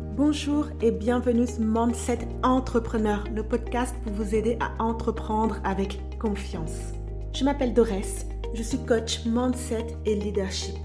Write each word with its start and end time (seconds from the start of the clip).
Bonjour 0.00 0.68
et 0.80 0.92
bienvenue 0.92 1.48
sur 1.48 1.58
Mindset 1.58 2.20
Entrepreneur, 2.44 3.24
le 3.34 3.42
podcast 3.42 3.96
pour 4.04 4.12
vous 4.12 4.32
aider 4.32 4.56
à 4.60 4.80
entreprendre 4.80 5.56
avec 5.64 5.98
confiance. 6.20 6.92
Je 7.34 7.44
m'appelle 7.44 7.74
Dorès, 7.74 8.24
je 8.54 8.62
suis 8.62 8.78
coach 8.78 9.26
Mindset 9.26 9.86
et 10.06 10.14
Leadership. 10.14 10.76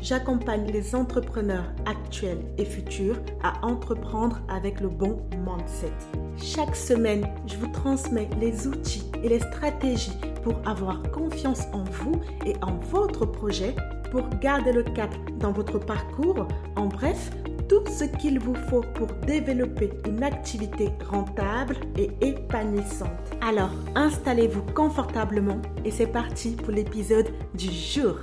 J'accompagne 0.00 0.70
les 0.70 0.94
entrepreneurs 0.94 1.72
actuels 1.86 2.44
et 2.58 2.66
futurs 2.66 3.16
à 3.42 3.64
entreprendre 3.64 4.38
avec 4.48 4.80
le 4.80 4.88
bon 4.88 5.22
mindset. 5.46 5.92
Chaque 6.36 6.76
semaine, 6.76 7.26
je 7.46 7.56
vous 7.56 7.72
transmets 7.72 8.28
les 8.38 8.66
outils 8.66 9.10
et 9.22 9.30
les 9.30 9.40
stratégies 9.40 10.18
pour 10.44 10.56
avoir 10.66 11.02
confiance 11.10 11.62
en 11.72 11.84
vous 11.84 12.20
et 12.44 12.54
en 12.60 12.74
votre 12.90 13.24
projet, 13.24 13.74
pour 14.10 14.28
garder 14.40 14.72
le 14.72 14.82
cap 14.82 15.14
dans 15.38 15.52
votre 15.52 15.78
parcours, 15.78 16.46
en 16.76 16.86
bref, 16.86 17.30
tout 17.68 17.84
ce 17.86 18.04
qu'il 18.04 18.38
vous 18.38 18.54
faut 18.54 18.80
pour 18.94 19.08
développer 19.26 19.90
une 20.06 20.22
activité 20.22 20.88
rentable 21.06 21.76
et 21.98 22.10
épanouissante. 22.26 23.10
Alors, 23.42 23.70
installez-vous 23.94 24.62
confortablement 24.74 25.60
et 25.84 25.90
c'est 25.90 26.06
parti 26.06 26.52
pour 26.52 26.70
l'épisode 26.70 27.28
du 27.54 27.70
jour. 27.70 28.20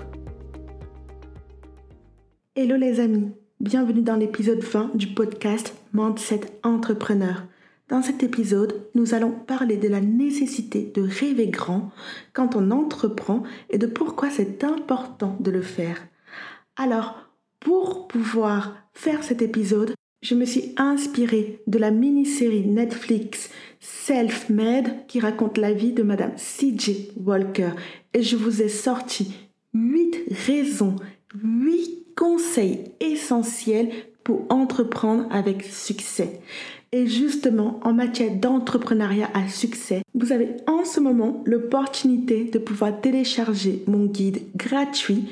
Hello 2.55 2.75
les 2.75 2.99
amis, 2.99 3.31
bienvenue 3.59 4.01
dans 4.01 4.15
l'épisode 4.15 4.63
20 4.63 4.95
du 4.95 5.07
podcast 5.07 5.75
Mindset 5.93 6.41
Entrepreneur. 6.63 7.43
Dans 7.87 8.01
cet 8.01 8.23
épisode, 8.23 8.89
nous 8.95 9.13
allons 9.13 9.31
parler 9.31 9.77
de 9.77 9.87
la 9.87 10.01
nécessité 10.01 10.91
de 10.95 11.03
rêver 11.03 11.47
grand 11.47 11.91
quand 12.33 12.55
on 12.55 12.71
entreprend 12.71 13.43
et 13.69 13.77
de 13.77 13.85
pourquoi 13.85 14.31
c'est 14.31 14.63
important 14.63 15.37
de 15.39 15.51
le 15.51 15.61
faire. 15.61 15.97
Alors, 16.77 17.24
pour 17.65 18.07
pouvoir 18.07 18.75
faire 18.93 19.23
cet 19.23 19.41
épisode, 19.41 19.95
je 20.21 20.35
me 20.35 20.45
suis 20.45 20.75
inspirée 20.77 21.61
de 21.65 21.79
la 21.79 21.89
mini-série 21.89 22.67
Netflix 22.67 23.49
Self-Made 23.79 25.07
qui 25.07 25.19
raconte 25.19 25.57
la 25.57 25.73
vie 25.73 25.91
de 25.91 26.03
Madame 26.03 26.33
C.J. 26.37 27.09
Walker 27.17 27.71
et 28.13 28.21
je 28.21 28.35
vous 28.35 28.61
ai 28.61 28.69
sorti 28.69 29.33
8 29.73 30.25
raisons, 30.45 30.95
8 31.43 32.13
conseils 32.15 32.83
essentiels 32.99 33.89
pour 34.23 34.45
entreprendre 34.49 35.25
avec 35.31 35.63
succès. 35.63 36.41
Et 36.91 37.07
justement, 37.07 37.79
en 37.83 37.93
matière 37.93 38.35
d'entrepreneuriat 38.35 39.29
à 39.33 39.47
succès, 39.47 40.03
vous 40.13 40.31
avez 40.31 40.49
en 40.67 40.85
ce 40.85 40.99
moment 40.99 41.43
l'opportunité 41.45 42.43
de 42.43 42.59
pouvoir 42.59 43.01
télécharger 43.01 43.83
mon 43.87 44.05
guide 44.05 44.43
gratuit 44.55 45.25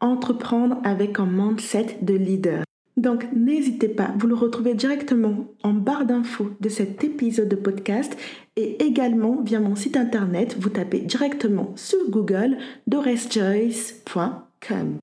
Entreprendre 0.00 0.78
avec 0.84 1.18
un 1.18 1.26
mindset 1.26 1.98
de 2.02 2.14
leader. 2.14 2.62
Donc 2.96 3.26
n'hésitez 3.32 3.88
pas, 3.88 4.12
vous 4.18 4.26
le 4.26 4.34
retrouvez 4.34 4.74
directement 4.74 5.46
en 5.62 5.72
barre 5.72 6.04
d'infos 6.04 6.50
de 6.60 6.68
cet 6.68 7.04
épisode 7.04 7.48
de 7.48 7.54
podcast 7.54 8.16
et 8.56 8.84
également 8.84 9.40
via 9.40 9.60
mon 9.60 9.76
site 9.76 9.96
internet, 9.96 10.56
vous 10.58 10.70
tapez 10.70 10.98
directement 10.98 11.72
sur 11.76 12.10
Google 12.10 12.56
doresjoyce.com. 12.88 14.98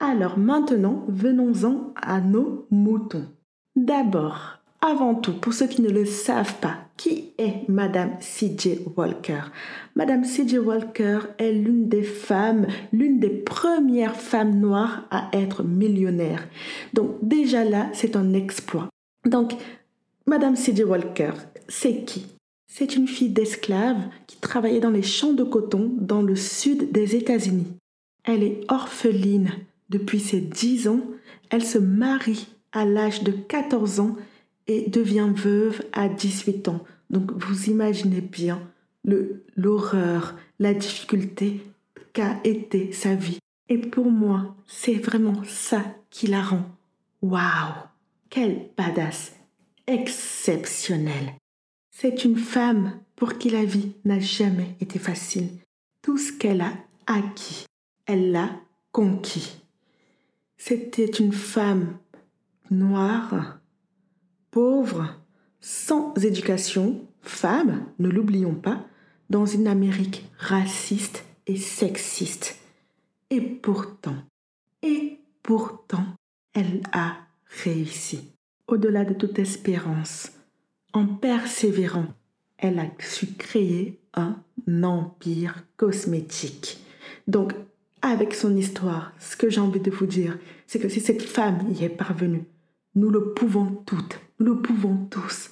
Alors 0.00 0.38
maintenant, 0.38 1.04
venons-en 1.08 1.92
à 1.94 2.20
nos 2.20 2.66
moutons. 2.70 3.28
D'abord, 3.76 4.63
avant 4.84 5.14
tout, 5.14 5.32
pour 5.32 5.54
ceux 5.54 5.66
qui 5.66 5.80
ne 5.80 5.88
le 5.88 6.04
savent 6.04 6.56
pas, 6.60 6.76
qui 6.98 7.32
est 7.38 7.66
Madame 7.68 8.16
C.J. 8.20 8.80
Walker? 8.96 9.40
Madame 9.96 10.24
C.J. 10.24 10.58
Walker 10.58 11.20
est 11.38 11.52
l'une 11.52 11.88
des 11.88 12.02
femmes, 12.02 12.66
l'une 12.92 13.18
des 13.18 13.30
premières 13.30 14.16
femmes 14.16 14.60
noires 14.60 15.06
à 15.10 15.30
être 15.32 15.64
millionnaire. 15.64 16.46
Donc 16.92 17.16
déjà 17.22 17.64
là, 17.64 17.88
c'est 17.94 18.14
un 18.14 18.34
exploit. 18.34 18.88
Donc, 19.24 19.54
Madame 20.26 20.54
C.J. 20.54 20.84
Walker, 20.84 21.32
c'est 21.66 22.04
qui? 22.04 22.26
C'est 22.70 22.94
une 22.94 23.08
fille 23.08 23.30
d'esclave 23.30 23.96
qui 24.26 24.36
travaillait 24.36 24.80
dans 24.80 24.90
les 24.90 25.02
champs 25.02 25.32
de 25.32 25.44
coton 25.44 25.92
dans 25.96 26.20
le 26.20 26.36
sud 26.36 26.92
des 26.92 27.16
États-Unis. 27.16 27.72
Elle 28.24 28.42
est 28.42 28.60
orpheline 28.68 29.50
depuis 29.88 30.20
ses 30.20 30.40
10 30.40 30.88
ans. 30.88 31.00
Elle 31.50 31.64
se 31.64 31.78
marie 31.78 32.48
à 32.72 32.84
l'âge 32.84 33.22
de 33.22 33.32
14 33.32 34.00
ans 34.00 34.16
et 34.66 34.88
devient 34.88 35.32
veuve 35.34 35.82
à 35.92 36.08
18 36.08 36.68
ans. 36.68 36.84
Donc 37.10 37.32
vous 37.32 37.70
imaginez 37.70 38.20
bien 38.20 38.60
l'horreur, 39.56 40.34
la 40.58 40.74
difficulté 40.74 41.60
qu'a 42.12 42.40
été 42.44 42.92
sa 42.92 43.14
vie. 43.14 43.38
Et 43.68 43.78
pour 43.78 44.10
moi, 44.10 44.54
c'est 44.66 44.94
vraiment 44.94 45.42
ça 45.44 45.82
qui 46.10 46.26
la 46.26 46.42
rend. 46.42 46.64
Waouh 47.22 47.74
Quelle 48.30 48.68
badass 48.76 49.34
Exceptionnelle 49.86 51.34
C'est 51.90 52.24
une 52.24 52.36
femme 52.36 53.00
pour 53.16 53.38
qui 53.38 53.50
la 53.50 53.64
vie 53.64 53.92
n'a 54.04 54.18
jamais 54.18 54.76
été 54.80 54.98
facile. 54.98 55.48
Tout 56.02 56.18
ce 56.18 56.32
qu'elle 56.32 56.60
a 56.60 56.72
acquis, 57.06 57.66
elle 58.06 58.32
l'a 58.32 58.50
conquis. 58.92 59.56
C'était 60.56 61.06
une 61.06 61.32
femme 61.32 61.98
noire, 62.70 63.58
pauvre, 64.54 65.08
sans 65.58 66.14
éducation, 66.22 67.08
femme, 67.22 67.86
ne 67.98 68.08
l'oublions 68.08 68.54
pas, 68.54 68.86
dans 69.28 69.46
une 69.46 69.66
Amérique 69.66 70.30
raciste 70.38 71.24
et 71.48 71.56
sexiste. 71.56 72.56
Et 73.30 73.40
pourtant, 73.40 74.14
et 74.80 75.18
pourtant, 75.42 76.06
elle 76.52 76.82
a 76.92 77.16
réussi. 77.64 78.30
Au-delà 78.68 79.04
de 79.04 79.14
toute 79.14 79.40
espérance, 79.40 80.30
en 80.92 81.04
persévérant, 81.04 82.14
elle 82.56 82.78
a 82.78 82.86
su 83.00 83.26
créer 83.34 84.00
un 84.14 84.36
empire 84.84 85.64
cosmétique. 85.76 86.78
Donc, 87.26 87.54
avec 88.02 88.34
son 88.34 88.56
histoire, 88.56 89.14
ce 89.18 89.36
que 89.36 89.50
j'ai 89.50 89.60
envie 89.60 89.80
de 89.80 89.90
vous 89.90 90.06
dire, 90.06 90.38
c'est 90.68 90.78
que 90.78 90.88
si 90.88 91.00
cette 91.00 91.22
femme 91.22 91.74
y 91.76 91.82
est 91.82 91.88
parvenue, 91.88 92.44
nous 92.94 93.10
le 93.10 93.32
pouvons 93.32 93.82
toutes, 93.86 94.20
nous 94.38 94.54
le 94.54 94.62
pouvons 94.62 95.06
tous. 95.10 95.50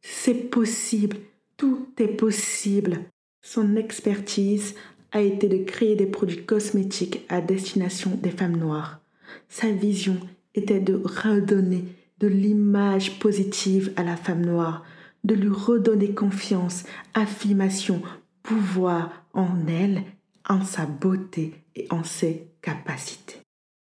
C'est 0.00 0.50
possible, 0.50 1.16
tout 1.56 1.88
est 1.98 2.08
possible. 2.08 3.00
Son 3.42 3.76
expertise 3.76 4.74
a 5.12 5.20
été 5.20 5.48
de 5.48 5.64
créer 5.64 5.96
des 5.96 6.06
produits 6.06 6.44
cosmétiques 6.44 7.24
à 7.28 7.40
destination 7.40 8.18
des 8.22 8.30
femmes 8.30 8.56
noires. 8.56 9.00
Sa 9.48 9.70
vision 9.70 10.18
était 10.54 10.80
de 10.80 10.94
redonner 10.94 11.84
de 12.20 12.28
l'image 12.28 13.18
positive 13.18 13.92
à 13.96 14.02
la 14.02 14.16
femme 14.16 14.44
noire, 14.44 14.84
de 15.24 15.34
lui 15.34 15.48
redonner 15.48 16.12
confiance, 16.12 16.84
affirmation, 17.14 18.02
pouvoir 18.42 19.24
en 19.34 19.66
elle, 19.68 20.02
en 20.48 20.64
sa 20.64 20.86
beauté 20.86 21.54
et 21.76 21.86
en 21.90 22.02
ses 22.02 22.48
capacités. 22.62 23.40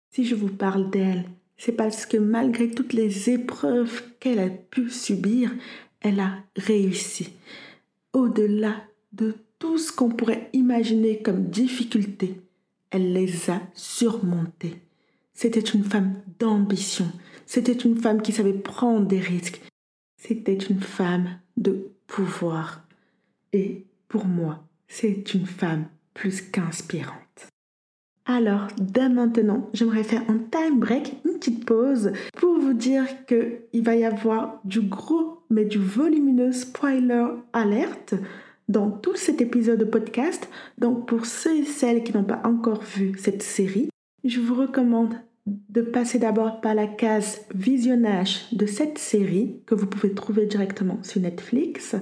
Si 0.09 0.25
je 0.25 0.35
vous 0.35 0.49
parle 0.49 0.89
d'elle, 0.89 1.25
c'est 1.63 1.71
parce 1.71 2.05
que 2.05 2.17
malgré 2.17 2.69
toutes 2.69 2.91
les 2.91 3.29
épreuves 3.29 4.03
qu'elle 4.19 4.39
a 4.39 4.49
pu 4.49 4.89
subir, 4.89 5.49
elle 6.01 6.19
a 6.19 6.39
réussi. 6.57 7.29
Au-delà 8.11 8.83
de 9.13 9.35
tout 9.59 9.77
ce 9.77 9.93
qu'on 9.93 10.09
pourrait 10.09 10.49
imaginer 10.51 11.21
comme 11.21 11.45
difficulté, 11.45 12.41
elle 12.89 13.13
les 13.13 13.49
a 13.49 13.61
surmontées. 13.75 14.75
C'était 15.33 15.61
une 15.61 15.85
femme 15.85 16.15
d'ambition. 16.37 17.09
C'était 17.45 17.71
une 17.71 17.95
femme 17.95 18.21
qui 18.21 18.33
savait 18.33 18.51
prendre 18.51 19.07
des 19.07 19.21
risques. 19.21 19.61
C'était 20.17 20.57
une 20.57 20.81
femme 20.81 21.39
de 21.55 21.91
pouvoir. 22.07 22.85
Et 23.53 23.85
pour 24.09 24.25
moi, 24.25 24.67
c'est 24.89 25.33
une 25.33 25.45
femme 25.45 25.85
plus 26.13 26.41
qu'inspirante. 26.41 27.52
Alors, 28.25 28.67
dès 28.79 29.09
maintenant, 29.09 29.69
j'aimerais 29.73 30.03
faire 30.03 30.23
un 30.29 30.37
time 30.37 30.79
break, 30.79 31.17
une 31.25 31.33
petite 31.33 31.65
pause, 31.65 32.13
pour 32.37 32.57
vous 32.57 32.73
dire 32.73 33.05
qu'il 33.25 33.83
va 33.83 33.95
y 33.95 34.05
avoir 34.05 34.61
du 34.63 34.81
gros, 34.81 35.43
mais 35.49 35.65
du 35.65 35.77
volumineux 35.77 36.53
spoiler 36.53 37.25
alerte 37.51 38.15
dans 38.69 38.89
tout 38.89 39.17
cet 39.17 39.41
épisode 39.41 39.79
de 39.79 39.85
podcast. 39.85 40.49
Donc, 40.77 41.05
pour 41.05 41.25
ceux 41.25 41.57
et 41.57 41.65
celles 41.65 42.03
qui 42.03 42.13
n'ont 42.13 42.23
pas 42.23 42.41
encore 42.45 42.81
vu 42.81 43.13
cette 43.17 43.43
série, 43.43 43.89
je 44.23 44.39
vous 44.39 44.55
recommande 44.55 45.15
de 45.45 45.81
passer 45.81 46.17
d'abord 46.17 46.61
par 46.61 46.75
la 46.75 46.87
case 46.87 47.41
visionnage 47.53 48.47
de 48.53 48.65
cette 48.65 48.97
série 48.97 49.59
que 49.65 49.75
vous 49.75 49.87
pouvez 49.87 50.13
trouver 50.13 50.45
directement 50.45 50.99
sur 51.03 51.19
Netflix 51.19 51.97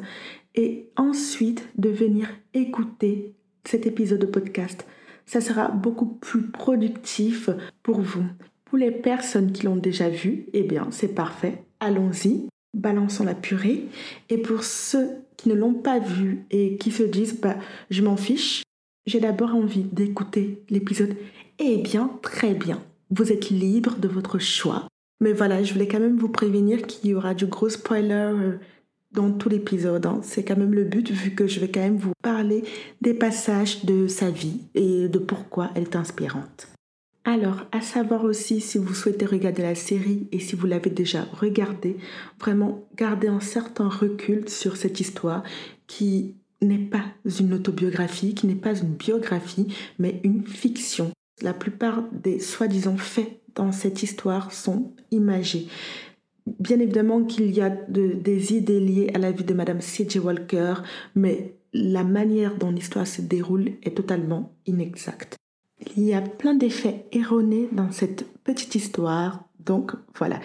et 0.53 0.91
ensuite 0.97 1.67
de 1.79 1.89
venir 1.89 2.29
écouter 2.53 3.33
cet 3.65 3.87
épisode 3.87 4.19
de 4.19 4.27
podcast 4.27 4.85
ça 5.25 5.41
sera 5.41 5.69
beaucoup 5.69 6.05
plus 6.05 6.43
productif 6.43 7.49
pour 7.83 8.01
vous. 8.01 8.25
Pour 8.65 8.77
les 8.77 8.91
personnes 8.91 9.51
qui 9.51 9.65
l'ont 9.65 9.75
déjà 9.75 10.09
vu, 10.09 10.45
eh 10.53 10.63
bien, 10.63 10.87
c'est 10.91 11.13
parfait. 11.13 11.63
Allons-y, 11.79 12.47
balançons 12.73 13.25
la 13.25 13.35
purée. 13.35 13.85
Et 14.29 14.37
pour 14.37 14.63
ceux 14.63 15.09
qui 15.37 15.49
ne 15.49 15.55
l'ont 15.55 15.73
pas 15.73 15.99
vu 15.99 16.45
et 16.51 16.77
qui 16.77 16.91
se 16.91 17.03
disent, 17.03 17.39
bah, 17.39 17.57
je 17.89 18.01
m'en 18.01 18.17
fiche, 18.17 18.63
j'ai 19.05 19.19
d'abord 19.19 19.55
envie 19.55 19.83
d'écouter 19.83 20.63
l'épisode. 20.69 21.15
Eh 21.59 21.77
bien, 21.77 22.11
très 22.21 22.53
bien. 22.53 22.81
Vous 23.09 23.31
êtes 23.31 23.49
libre 23.49 23.97
de 23.97 24.07
votre 24.07 24.39
choix. 24.39 24.87
Mais 25.19 25.33
voilà, 25.33 25.63
je 25.63 25.73
voulais 25.73 25.87
quand 25.87 25.99
même 25.99 26.17
vous 26.17 26.29
prévenir 26.29 26.87
qu'il 26.87 27.11
y 27.11 27.13
aura 27.13 27.33
du 27.33 27.45
gros 27.45 27.69
spoiler 27.69 28.13
euh, 28.13 28.57
dans 29.13 29.31
tout 29.31 29.49
l'épisode. 29.49 30.05
Hein. 30.05 30.19
C'est 30.23 30.43
quand 30.43 30.57
même 30.57 30.73
le 30.73 30.83
but 30.83 31.11
vu 31.11 31.31
que 31.31 31.47
je 31.47 31.59
vais 31.59 31.69
quand 31.69 31.81
même 31.81 31.97
vous 31.97 32.13
parler 32.21 32.63
des 33.01 33.13
passages 33.13 33.85
de 33.85 34.07
sa 34.07 34.29
vie 34.29 34.61
et 34.75 35.07
de 35.07 35.19
pourquoi 35.19 35.71
elle 35.75 35.83
est 35.83 35.95
inspirante. 35.95 36.67
Alors, 37.23 37.67
à 37.71 37.81
savoir 37.81 38.23
aussi 38.23 38.61
si 38.61 38.79
vous 38.79 38.95
souhaitez 38.95 39.27
regarder 39.27 39.61
la 39.61 39.75
série 39.75 40.27
et 40.31 40.39
si 40.39 40.55
vous 40.55 40.65
l'avez 40.65 40.89
déjà 40.89 41.27
regardée, 41.39 41.97
vraiment 42.39 42.87
gardez 42.95 43.27
un 43.27 43.39
certain 43.39 43.87
recul 43.87 44.49
sur 44.49 44.75
cette 44.75 44.99
histoire 44.99 45.43
qui 45.85 46.33
n'est 46.63 46.79
pas 46.79 47.03
une 47.39 47.53
autobiographie, 47.53 48.33
qui 48.33 48.47
n'est 48.47 48.55
pas 48.55 48.75
une 48.75 48.93
biographie, 48.93 49.67
mais 49.99 50.19
une 50.23 50.45
fiction. 50.47 51.11
La 51.41 51.53
plupart 51.53 52.03
des 52.11 52.39
soi-disant 52.39 52.97
faits 52.97 53.39
dans 53.55 53.71
cette 53.71 54.01
histoire 54.01 54.51
sont 54.51 54.91
imagés. 55.11 55.67
Bien 56.45 56.79
évidemment 56.79 57.23
qu'il 57.23 57.51
y 57.51 57.61
a 57.61 57.69
des 57.69 58.53
idées 58.53 58.79
liées 58.79 59.11
à 59.13 59.19
la 59.19 59.31
vie 59.31 59.43
de 59.43 59.53
Madame 59.53 59.81
C.J. 59.81 60.19
Walker, 60.19 60.75
mais 61.15 61.55
la 61.73 62.03
manière 62.03 62.57
dont 62.57 62.71
l'histoire 62.71 63.07
se 63.07 63.21
déroule 63.21 63.71
est 63.83 63.95
totalement 63.95 64.53
inexacte. 64.65 65.37
Il 65.95 66.03
y 66.03 66.13
a 66.13 66.21
plein 66.21 66.53
d'effets 66.53 67.05
erronés 67.11 67.69
dans 67.71 67.91
cette 67.91 68.25
petite 68.43 68.75
histoire, 68.75 69.45
donc 69.59 69.91
voilà. 70.15 70.39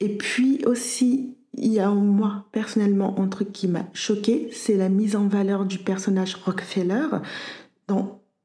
Et 0.00 0.16
puis 0.16 0.64
aussi, 0.66 1.34
il 1.54 1.72
y 1.72 1.80
a 1.80 1.90
moi 1.90 2.46
personnellement 2.52 3.18
un 3.20 3.28
truc 3.28 3.52
qui 3.52 3.68
m'a 3.68 3.86
choqué, 3.92 4.48
c'est 4.52 4.76
la 4.76 4.88
mise 4.88 5.16
en 5.16 5.28
valeur 5.28 5.64
du 5.64 5.78
personnage 5.78 6.34
Rockefeller. 6.34 7.06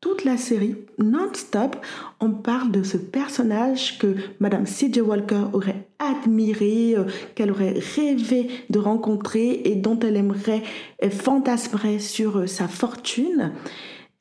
Toute 0.07 0.23
la 0.23 0.37
série, 0.37 0.77
non-stop, 0.99 1.75
on 2.21 2.29
parle 2.29 2.71
de 2.71 2.81
ce 2.81 2.95
personnage 2.95 3.97
que 3.97 4.15
Madame 4.39 4.65
C.J. 4.65 5.01
Walker 5.01 5.47
aurait 5.51 5.89
admiré, 5.99 6.95
euh, 6.95 7.03
qu'elle 7.35 7.51
aurait 7.51 7.77
rêvé 7.95 8.47
de 8.69 8.79
rencontrer 8.79 9.63
et 9.65 9.75
dont 9.75 9.99
elle 9.99 10.15
aimerait 10.15 10.63
et 11.01 11.09
fantasmerait 11.09 11.99
sur 11.99 12.37
euh, 12.37 12.47
sa 12.47 12.69
fortune. 12.69 13.51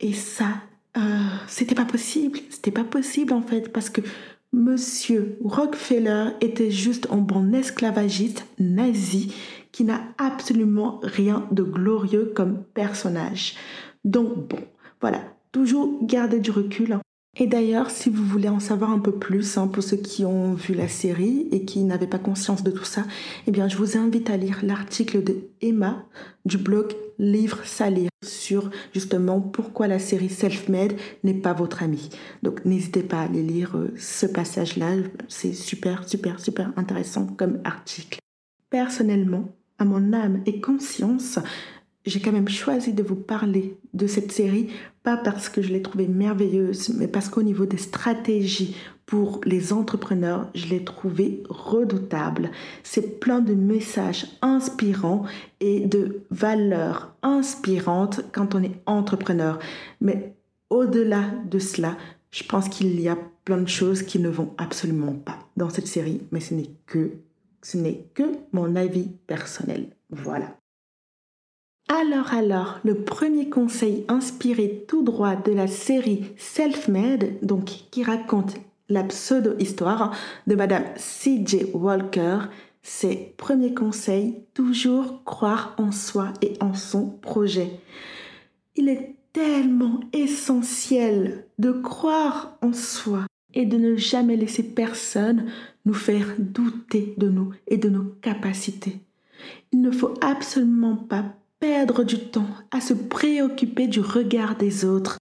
Et 0.01 0.11
ça, 0.11 0.47
euh, 0.97 0.99
c'était 1.47 1.73
pas 1.73 1.85
possible. 1.85 2.39
C'était 2.49 2.71
pas 2.71 2.83
possible 2.83 3.31
en 3.31 3.41
fait 3.41 3.71
parce 3.71 3.89
que 3.89 4.01
Monsieur 4.51 5.37
Rockefeller 5.41 6.31
était 6.41 6.71
juste 6.71 7.07
un 7.11 7.17
bon 7.17 7.53
esclavagiste 7.53 8.45
nazi 8.59 9.33
qui 9.71 9.85
n'a 9.85 10.01
absolument 10.17 10.99
rien 11.01 11.47
de 11.51 11.63
glorieux 11.63 12.33
comme 12.35 12.63
personnage. 12.73 13.55
Donc 14.03 14.49
bon, 14.49 14.59
voilà, 14.99 15.21
toujours 15.51 15.99
garder 16.03 16.39
du 16.39 16.51
recul. 16.51 16.99
Et 17.39 17.45
d'ailleurs, 17.45 17.91
si 17.91 18.09
vous 18.09 18.23
voulez 18.23 18.49
en 18.49 18.59
savoir 18.59 18.89
un 18.89 18.97
peu 18.97 19.11
plus, 19.11 19.57
hein, 19.57 19.67
pour 19.67 19.83
ceux 19.83 19.97
qui 19.97 20.25
ont 20.25 20.53
vu 20.53 20.73
la 20.73 20.87
série 20.87 21.47
et 21.51 21.65
qui 21.65 21.83
n'avaient 21.83 22.07
pas 22.07 22.17
conscience 22.17 22.63
de 22.63 22.71
tout 22.71 22.83
ça, 22.83 23.03
eh 23.45 23.51
bien, 23.51 23.67
je 23.67 23.77
vous 23.77 23.95
invite 23.95 24.31
à 24.31 24.37
lire 24.37 24.59
l'article 24.63 25.23
de 25.23 25.49
Emma 25.61 26.03
du 26.45 26.57
blog 26.57 26.93
Livre 27.19 27.59
Salir 27.63 28.09
sur 28.23 28.71
justement 28.93 29.39
pourquoi 29.39 29.87
la 29.87 29.99
série 29.99 30.29
Self-Made 30.29 30.93
n'est 31.23 31.35
pas 31.35 31.53
votre 31.53 31.83
ami. 31.83 32.09
Donc, 32.41 32.65
n'hésitez 32.65 33.03
pas 33.03 33.19
à 33.19 33.25
aller 33.25 33.43
lire 33.43 33.77
euh, 33.77 33.93
ce 33.97 34.25
passage-là. 34.25 34.93
C'est 35.27 35.53
super, 35.53 36.09
super, 36.09 36.39
super 36.39 36.73
intéressant 36.75 37.27
comme 37.27 37.59
article. 37.63 38.17
Personnellement, 38.71 39.49
à 39.77 39.85
mon 39.85 40.11
âme 40.11 40.41
et 40.47 40.59
conscience, 40.59 41.37
j'ai 42.07 42.19
quand 42.21 42.31
même 42.31 42.47
choisi 42.47 42.93
de 42.93 43.03
vous 43.03 43.15
parler 43.15 43.77
de 43.93 44.07
cette 44.07 44.31
série, 44.31 44.69
pas 45.03 45.17
parce 45.17 45.49
que 45.49 45.61
je 45.61 45.71
l'ai 45.71 45.81
trouvée 45.81 46.07
merveilleuse, 46.07 46.89
mais 46.97 47.07
parce 47.07 47.29
qu'au 47.29 47.43
niveau 47.43 47.65
des 47.65 47.77
stratégies 47.77 48.75
pour 49.05 49.41
les 49.45 49.71
entrepreneurs, 49.71 50.49
je 50.53 50.67
l'ai 50.67 50.83
trouvée 50.83 51.43
redoutable. 51.49 52.51
C'est 52.83 53.19
plein 53.19 53.39
de 53.39 53.53
messages 53.53 54.27
inspirants 54.41 55.25
et 55.59 55.81
de 55.81 56.21
valeurs 56.29 57.15
inspirantes 57.23 58.21
quand 58.31 58.55
on 58.55 58.63
est 58.63 58.81
entrepreneur. 58.85 59.59
Mais 60.01 60.35
au-delà 60.69 61.23
de 61.49 61.59
cela, 61.59 61.97
je 62.31 62.43
pense 62.43 62.67
qu'il 62.67 62.99
y 62.99 63.07
a 63.07 63.17
plein 63.45 63.61
de 63.61 63.67
choses 63.67 64.03
qui 64.03 64.19
ne 64.19 64.29
vont 64.29 64.53
absolument 64.57 65.13
pas 65.13 65.39
dans 65.55 65.69
cette 65.69 65.87
série, 65.87 66.21
mais 66.31 66.41
ce 66.41 66.53
n'est 66.53 66.71
que 66.85 67.11
ce 67.63 67.77
n'est 67.77 68.07
que 68.13 68.23
mon 68.51 68.75
avis 68.75 69.09
personnel. 69.25 69.87
Voilà. 70.09 70.57
Alors 71.89 72.33
alors, 72.33 72.79
le 72.83 72.95
premier 72.95 73.49
conseil 73.49 74.03
inspiré 74.09 74.83
tout 74.89 75.03
droit 75.03 75.37
de 75.37 75.53
la 75.53 75.67
série 75.67 76.25
Self-Made, 76.35 77.39
donc 77.41 77.65
qui 77.91 78.03
raconte 78.03 78.55
la 78.89 79.03
pseudo-histoire 79.03 80.13
de 80.47 80.55
Madame 80.55 80.83
C.J. 80.97 81.67
Walker, 81.73 82.39
c'est 82.81 83.33
premier 83.37 83.73
conseil, 83.73 84.43
toujours 84.53 85.23
croire 85.23 85.75
en 85.77 85.91
soi 85.93 86.33
et 86.41 86.53
en 86.59 86.73
son 86.73 87.09
projet. 87.09 87.79
Il 88.75 88.89
est 88.89 89.15
tellement 89.31 90.01
essentiel 90.11 91.45
de 91.57 91.71
croire 91.71 92.57
en 92.61 92.73
soi 92.73 93.27
et 93.53 93.65
de 93.65 93.77
ne 93.77 93.95
jamais 93.95 94.35
laisser 94.35 94.63
personne 94.63 95.49
nous 95.85 95.93
faire 95.93 96.35
douter 96.37 97.13
de 97.17 97.29
nous 97.29 97.53
et 97.67 97.77
de 97.77 97.89
nos 97.89 98.13
capacités. 98.21 98.99
Il 99.71 99.81
ne 99.81 99.91
faut 99.91 100.13
absolument 100.21 100.97
pas 100.97 101.33
perdre 101.59 102.03
du 102.03 102.19
temps 102.19 102.47
à 102.71 102.81
se 102.81 102.93
préoccuper 102.93 103.87
du 103.87 103.99
regard 103.99 104.55
des 104.55 104.85
autres. 104.85 105.17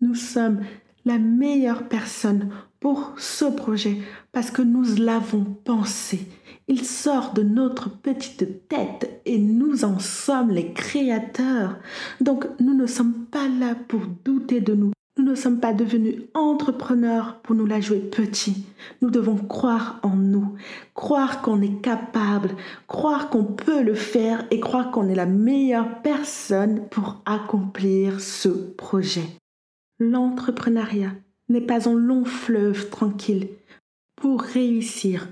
Nous 0.00 0.14
sommes 0.14 0.60
la 1.04 1.18
meilleure 1.18 1.88
personne 1.88 2.50
pour 2.80 3.14
ce 3.16 3.44
projet 3.44 3.98
parce 4.32 4.50
que 4.50 4.62
nous 4.62 4.96
l'avons 4.96 5.44
pensé. 5.44 6.26
Il 6.68 6.84
sort 6.84 7.32
de 7.32 7.42
notre 7.42 7.90
petite 7.90 8.68
tête 8.68 9.20
et 9.24 9.38
nous 9.38 9.84
en 9.84 9.98
sommes 10.00 10.50
les 10.50 10.72
créateurs. 10.72 11.78
Donc 12.20 12.46
nous 12.58 12.74
ne 12.74 12.86
sommes 12.86 13.26
pas 13.30 13.48
là 13.48 13.76
pour 13.88 14.00
douter 14.24 14.60
de 14.60 14.74
nous. 14.74 14.92
Nous 15.18 15.24
ne 15.24 15.34
sommes 15.34 15.60
pas 15.60 15.72
devenus 15.72 16.24
entrepreneurs 16.34 17.40
pour 17.40 17.54
nous 17.54 17.64
la 17.64 17.80
jouer 17.80 18.00
petit. 18.00 18.66
Nous 19.00 19.10
devons 19.10 19.36
croire 19.36 19.98
en 20.02 20.14
nous, 20.14 20.56
croire 20.92 21.40
qu'on 21.40 21.62
est 21.62 21.80
capable, 21.80 22.50
croire 22.86 23.30
qu'on 23.30 23.44
peut 23.44 23.82
le 23.82 23.94
faire 23.94 24.46
et 24.50 24.60
croire 24.60 24.90
qu'on 24.90 25.08
est 25.08 25.14
la 25.14 25.24
meilleure 25.24 26.02
personne 26.02 26.86
pour 26.90 27.22
accomplir 27.24 28.20
ce 28.20 28.50
projet. 28.50 29.26
L'entrepreneuriat 29.98 31.12
n'est 31.48 31.62
pas 31.62 31.88
un 31.88 31.94
long 31.94 32.26
fleuve 32.26 32.90
tranquille. 32.90 33.48
Pour 34.16 34.42
réussir, 34.42 35.28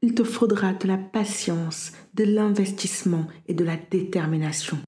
il 0.00 0.14
te 0.14 0.22
faudra 0.22 0.74
de 0.74 0.86
la 0.86 0.98
patience, 0.98 1.92
de 2.14 2.22
l'investissement 2.22 3.26
et 3.48 3.54
de 3.54 3.64
la 3.64 3.76
détermination. 3.90 4.78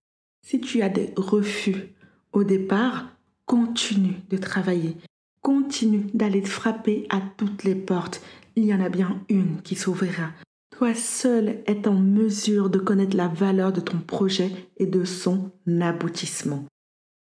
Si 0.46 0.60
tu 0.60 0.82
as 0.82 0.88
des 0.88 1.12
refus 1.16 1.94
au 2.32 2.44
départ, 2.44 3.15
Continue 3.46 4.16
de 4.28 4.36
travailler. 4.38 4.96
Continue 5.40 6.06
d'aller 6.14 6.42
frapper 6.42 7.06
à 7.10 7.20
toutes 7.36 7.62
les 7.62 7.76
portes. 7.76 8.20
Il 8.56 8.64
y 8.64 8.74
en 8.74 8.80
a 8.80 8.88
bien 8.88 9.20
une 9.28 9.62
qui 9.62 9.76
s'ouvrira. 9.76 10.30
Toi 10.76 10.94
seul 10.94 11.62
es 11.66 11.86
en 11.86 11.94
mesure 11.94 12.70
de 12.70 12.80
connaître 12.80 13.16
la 13.16 13.28
valeur 13.28 13.72
de 13.72 13.80
ton 13.80 13.98
projet 13.98 14.50
et 14.78 14.86
de 14.86 15.04
son 15.04 15.52
aboutissement. 15.80 16.64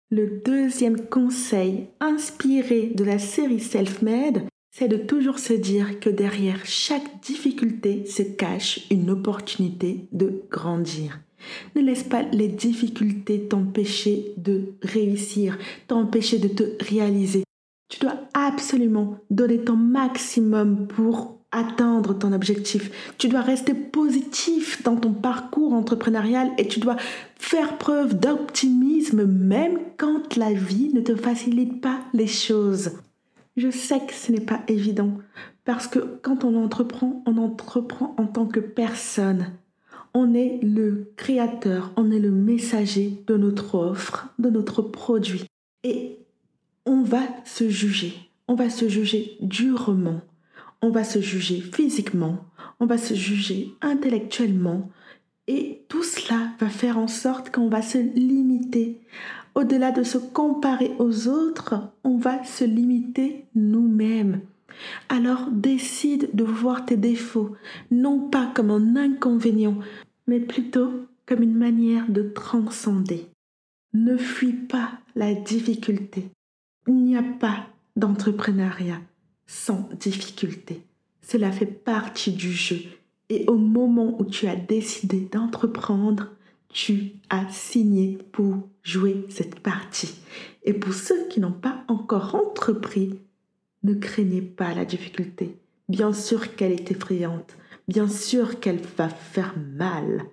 Le 0.10 0.42
deuxième 0.44 1.00
conseil 1.08 1.88
inspiré 2.02 2.88
de 2.88 3.06
la 3.06 3.18
série 3.18 3.62
Self-Made, 3.62 4.44
c'est 4.70 4.90
de 4.90 4.98
toujours 4.98 5.40
se 5.40 5.54
dire 5.54 6.02
que 6.02 6.10
derrière 6.10 6.66
chaque 6.66 7.22
difficulté 7.22 8.06
se 8.06 8.22
cache 8.22 8.86
une 8.92 9.10
opportunité 9.10 10.10
de 10.12 10.44
grandir. 10.52 11.22
Ne 11.76 11.82
laisse 11.82 12.04
pas 12.04 12.24
les 12.24 12.48
difficultés 12.48 13.48
t'empêcher 13.48 14.34
de 14.38 14.74
réussir, 14.82 15.58
t'empêcher 15.88 16.40
de 16.40 16.48
te 16.48 16.64
réaliser. 16.84 17.44
Tu 17.90 18.00
dois 18.00 18.20
absolument 18.34 19.18
donner 19.30 19.60
ton 19.60 19.76
maximum 19.76 20.88
pour 20.88 21.38
atteindre 21.52 22.18
ton 22.18 22.32
objectif. 22.32 23.14
Tu 23.18 23.28
dois 23.28 23.42
rester 23.42 23.74
positif 23.74 24.84
dans 24.84 24.96
ton 24.96 25.12
parcours 25.12 25.74
entrepreneurial 25.74 26.52
et 26.58 26.68
tu 26.68 26.80
dois 26.80 26.96
faire 27.36 27.78
preuve 27.78 28.18
d'optimisme 28.18 29.26
même 29.26 29.78
quand 29.98 30.38
la 30.38 30.54
vie 30.54 30.92
ne 30.94 31.02
te 31.02 31.16
facilite 31.16 31.82
pas 31.82 32.00
les 32.14 32.28
choses. 32.28 32.92
Je 33.58 33.70
sais 33.70 34.00
que 34.00 34.14
ce 34.14 34.32
n'est 34.32 34.40
pas 34.40 34.62
évident 34.70 35.18
parce 35.66 35.88
que 35.88 36.00
quand 36.22 36.46
on 36.46 36.56
entreprend, 36.56 37.22
on 37.28 37.38
entreprend 37.38 38.16
en 38.18 38.26
tant 38.26 38.46
que 38.46 38.62
personne. 38.62 39.52
On 40.14 40.34
est 40.34 40.60
le 40.62 41.12
créateur, 41.16 41.92
on 41.96 42.12
est 42.12 42.20
le 42.20 42.32
messager 42.32 43.24
de 43.28 43.38
notre 43.38 43.76
offre, 43.76 44.28
de 44.40 44.50
notre 44.50 44.82
produit. 44.82 45.46
Et 45.84 46.18
on 46.86 47.02
va 47.02 47.22
se 47.46 47.70
juger. 47.70 48.14
On 48.48 48.56
va 48.56 48.70
se 48.70 48.90
juger 48.90 49.38
durement. 49.40 50.22
On 50.82 50.90
va 50.90 51.04
se 51.04 51.22
juger 51.22 51.62
physiquement. 51.62 52.46
On 52.80 52.86
va 52.86 52.98
se 52.98 53.14
juger 53.14 53.70
intellectuellement. 53.82 54.90
Et 55.48 55.84
tout 55.88 56.04
cela 56.04 56.50
va 56.60 56.70
faire 56.70 56.98
en 56.98 57.08
sorte 57.08 57.52
qu'on 57.52 57.70
va 57.70 57.82
se 57.82 57.98
limiter. 57.98 59.02
Au-delà 59.56 59.92
de 59.92 60.04
se 60.04 60.18
comparer 60.18 60.92
aux 61.00 61.28
autres, 61.28 61.76
on 62.04 62.18
va 62.18 62.44
se 62.44 62.64
limiter 62.64 63.46
nous-mêmes. 63.54 64.42
Alors 65.10 65.48
décide 65.52 66.30
de 66.34 66.44
voir 66.44 66.86
tes 66.86 66.98
défauts, 66.98 67.56
non 67.90 68.30
pas 68.30 68.52
comme 68.56 68.72
un 68.72 68.96
inconvénient, 68.96 69.78
mais 70.28 70.40
plutôt 70.40 70.92
comme 71.26 71.44
une 71.44 71.58
manière 71.58 72.10
de 72.10 72.24
transcender. 72.24 73.28
Ne 73.94 74.18
fuis 74.18 74.54
pas 74.54 74.92
la 75.16 75.34
difficulté. 75.34 76.30
Il 76.88 76.96
n'y 76.96 77.18
a 77.18 77.24
pas 77.24 77.68
d'entrepreneuriat 77.96 79.02
sans 79.48 79.90
difficulté. 80.00 80.82
Cela 81.22 81.52
fait 81.52 81.66
partie 81.66 82.32
du 82.32 82.52
jeu. 82.52 82.80
Et 83.30 83.46
au 83.48 83.58
moment 83.58 84.20
où 84.20 84.26
tu 84.26 84.48
as 84.48 84.56
décidé 84.56 85.28
d'entreprendre, 85.32 86.32
tu 86.70 87.14
as 87.30 87.48
signé 87.50 88.18
pour 88.32 88.68
jouer 88.84 89.26
cette 89.30 89.60
partie. 89.60 90.16
Et 90.64 90.74
pour 90.74 90.94
ceux 90.94 91.28
qui 91.28 91.40
n'ont 91.40 91.52
pas 91.52 91.84
encore 91.88 92.36
entrepris, 92.36 93.20
ne 93.84 93.94
craignez 93.94 94.42
pas 94.42 94.74
la 94.74 94.86
difficulté. 94.86 95.58
Bien 95.90 96.14
sûr 96.14 96.56
qu'elle 96.56 96.72
est 96.72 96.92
effrayante, 96.92 97.56
bien 97.88 98.08
sûr 98.08 98.60
qu'elle 98.60 98.82
va 98.98 99.10
faire 99.10 99.56
mal. 99.58 100.24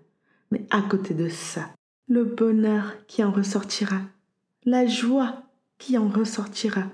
Mais 0.50 0.64
à 0.70 0.82
côté 0.82 1.14
de 1.14 1.28
ça, 1.28 1.70
le 2.08 2.24
bonheur 2.24 2.94
qui 3.06 3.22
en 3.24 3.30
ressortira, 3.30 4.00
la 4.64 4.86
joie 4.86 5.42
qui 5.78 5.98
en 5.98 6.08
ressortira, 6.08 6.84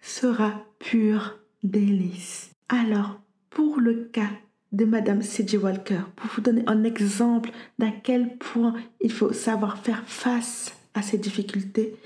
sera 0.00 0.64
pure 0.78 1.38
délice. 1.62 2.50
Alors, 2.68 3.20
pour 3.50 3.80
le 3.80 4.08
cas 4.12 4.30
de 4.72 4.84
Madame 4.84 5.22
C.J. 5.22 5.56
Walker, 5.56 6.00
pour 6.16 6.30
vous 6.34 6.40
donner 6.40 6.64
un 6.66 6.82
exemple 6.84 7.50
d'à 7.78 7.90
quel 7.90 8.36
point 8.38 8.74
il 9.00 9.12
faut 9.12 9.32
savoir 9.32 9.78
faire 9.78 10.02
face 10.06 10.74
à 10.94 11.02
ces 11.02 11.18
difficultés, 11.18 11.96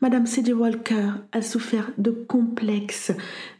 Madame 0.00 0.26
C.J. 0.26 0.52
Walker 0.52 1.10
a 1.32 1.42
souffert 1.42 1.90
de 1.98 2.10
complexes, 2.10 3.12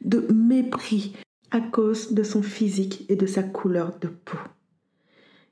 de 0.05 0.27
mépris 0.33 1.15
à 1.51 1.61
cause 1.61 2.13
de 2.13 2.23
son 2.23 2.43
physique 2.43 3.05
et 3.09 3.17
de 3.17 3.27
sa 3.27 3.43
couleur 3.43 3.99
de 4.01 4.09
peau. 4.09 4.39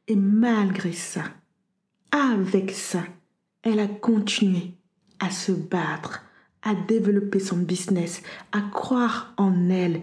Et 0.06 0.16
malgré 0.16 0.92
ça, 0.92 1.24
avec 2.10 2.70
ça, 2.70 3.02
elle 3.62 3.80
a 3.80 3.88
continué 3.88 4.72
à 5.18 5.30
se 5.30 5.52
battre, 5.52 6.24
à 6.62 6.74
développer 6.74 7.40
son 7.40 7.56
business, 7.56 8.22
à 8.52 8.60
croire 8.72 9.34
en 9.36 9.68
elle 9.70 10.02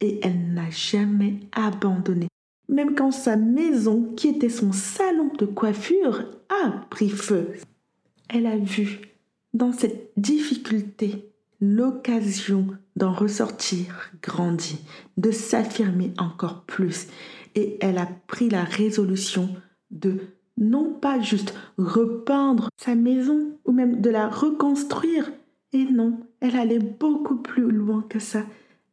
et 0.00 0.20
elle 0.22 0.52
n'a 0.54 0.70
jamais 0.70 1.40
abandonné. 1.52 2.28
Même 2.68 2.94
quand 2.94 3.12
sa 3.12 3.36
maison, 3.36 4.12
qui 4.16 4.28
était 4.28 4.48
son 4.48 4.72
salon 4.72 5.30
de 5.38 5.46
coiffure, 5.46 6.24
a 6.48 6.70
pris 6.90 7.10
feu. 7.10 7.48
Elle 8.34 8.46
a 8.46 8.56
vu 8.56 9.00
dans 9.52 9.72
cette 9.72 10.10
difficulté 10.16 11.30
l'occasion 11.60 12.68
d'en 12.96 13.12
ressortir 13.12 14.10
grandi, 14.22 14.78
de 15.18 15.30
s'affirmer 15.30 16.14
encore 16.16 16.62
plus. 16.64 17.08
Et 17.54 17.76
elle 17.82 17.98
a 17.98 18.08
pris 18.26 18.48
la 18.48 18.64
résolution 18.64 19.50
de 19.90 20.18
non 20.56 20.94
pas 20.94 21.20
juste 21.20 21.54
repeindre 21.76 22.70
sa 22.78 22.94
maison 22.94 23.58
ou 23.66 23.72
même 23.72 24.00
de 24.00 24.08
la 24.08 24.28
reconstruire. 24.28 25.30
Et 25.74 25.84
non, 25.84 26.18
elle 26.40 26.56
allait 26.56 26.78
beaucoup 26.78 27.36
plus 27.36 27.70
loin 27.70 28.02
que 28.08 28.18
ça. 28.18 28.46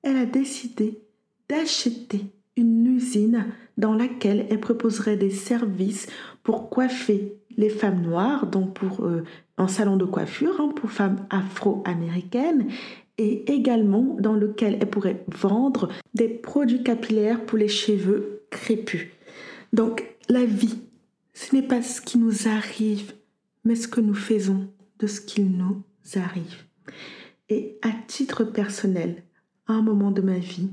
Elle 0.04 0.18
a 0.18 0.26
décidé 0.26 1.00
d'acheter 1.48 2.26
une 2.58 2.86
usine 2.88 3.46
dans 3.80 3.96
laquelle 3.96 4.46
elle 4.52 4.60
proposerait 4.60 5.18
des 5.18 5.32
services 5.32 6.06
pour 6.44 6.70
coiffer 6.70 7.36
les 7.58 7.70
femmes 7.70 8.02
noires, 8.02 8.46
donc 8.46 8.76
pour 8.76 9.06
euh, 9.06 9.24
un 9.58 9.68
salon 9.68 9.98
de 9.98 10.06
coiffure 10.06 10.62
hein, 10.62 10.72
pour 10.76 10.92
femmes 10.92 11.26
afro-américaines, 11.32 12.68
et 13.18 13.52
également 13.52 14.16
dans 14.20 14.36
lequel 14.36 14.78
elle 14.80 14.90
pourrait 14.90 15.26
vendre 15.28 15.90
des 16.14 16.30
produits 16.30 16.84
capillaires 16.84 17.44
pour 17.46 17.58
les 17.58 17.68
cheveux 17.68 18.44
crépus. 18.52 19.08
Donc 19.74 20.06
la 20.30 20.46
vie 20.46 20.80
ce 21.40 21.56
n'est 21.56 21.64
pas 21.64 21.82
ce 21.82 22.02
qui 22.02 22.18
nous 22.18 22.50
arrive, 22.50 23.14
mais 23.64 23.76
ce 23.76 23.88
que 23.88 24.02
nous 24.02 24.14
faisons 24.14 24.68
de 25.00 25.08
ce 25.08 25.22
qu'il 25.22 25.50
nous 25.52 25.84
arrive. 26.16 26.66
Et 27.48 27.78
à 27.82 27.92
titre 28.08 28.44
personnel, 28.44 29.24
à 29.66 29.74
un 29.74 29.82
moment 29.82 30.12
de 30.12 30.22
ma 30.22 30.38
vie, 30.38 30.70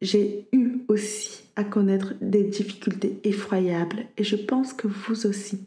j'ai 0.00 0.48
eu 0.52 0.78
aussi 0.88 1.42
à 1.58 1.64
connaître 1.64 2.14
des 2.20 2.44
difficultés 2.44 3.18
effroyables 3.24 4.06
et 4.16 4.22
je 4.22 4.36
pense 4.36 4.72
que 4.72 4.86
vous 4.86 5.26
aussi. 5.26 5.58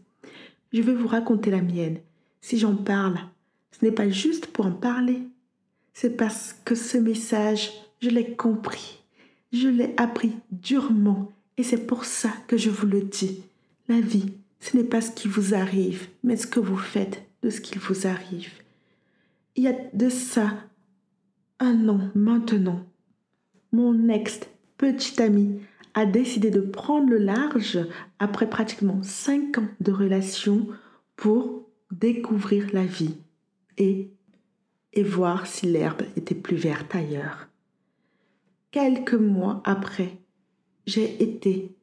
Je 0.72 0.82
vais 0.82 0.94
vous 0.94 1.10
raconter 1.10 1.52
la 1.52 1.62
mienne. 1.62 2.00
Si 2.40 2.58
j'en 2.58 2.78
parle, 2.78 3.20
ce 3.72 3.84
n'est 3.84 3.92
pas 3.92 4.10
juste 4.10 4.48
pour 4.48 4.66
en 4.66 4.72
parler. 4.72 5.20
C'est 5.94 6.16
parce 6.16 6.56
que 6.64 6.76
ce 6.76 6.98
message, 6.98 7.74
je 8.02 8.08
l'ai 8.08 8.38
compris. 8.38 9.04
Je 9.52 9.68
l'ai 9.68 9.94
appris 9.98 10.32
durement 10.50 11.30
et 11.58 11.64
c'est 11.64 11.86
pour 11.86 12.06
ça 12.06 12.32
que 12.48 12.56
je 12.56 12.70
vous 12.70 12.88
le 12.88 13.02
dis. 13.02 13.44
La 13.90 14.00
vie, 14.00 14.32
ce 14.62 14.78
n'est 14.78 14.86
pas 14.86 15.02
ce 15.02 15.12
qui 15.12 15.28
vous 15.28 15.54
arrive, 15.54 16.08
mais 16.24 16.38
ce 16.38 16.48
que 16.48 16.62
vous 16.62 16.78
faites 16.78 17.22
de 17.44 17.50
ce 17.50 17.60
qui 17.60 17.78
vous 17.78 18.08
arrive. 18.08 18.54
Il 19.58 19.64
y 19.64 19.68
a 19.68 19.76
de 19.92 20.08
ça 20.08 20.54
un 21.60 21.90
an 21.90 22.00
maintenant. 22.16 22.80
Mon 23.74 24.08
ex 24.08 24.40
petit 24.78 25.22
ami 25.22 25.60
a 25.94 26.06
décidé 26.06 26.52
de 26.52 26.62
prendre 26.62 27.10
le 27.10 27.18
large 27.18 27.80
après 28.20 28.50
pratiquement 28.50 29.02
cinq 29.04 29.58
ans 29.58 29.68
de 29.80 29.92
relation 29.92 30.68
pour 31.16 31.70
découvrir 31.92 32.68
la 32.74 32.86
vie 32.86 33.16
et, 33.78 34.10
et 34.94 35.04
voir 35.04 35.48
si 35.48 35.66
l'herbe 35.66 36.04
était 36.16 36.36
plus 36.36 36.56
verte 36.56 36.96
ailleurs. 36.96 37.48
Quelques 38.72 39.14
mois 39.14 39.62
après, 39.66 40.18
j'ai 40.86 41.22
été 41.22 41.76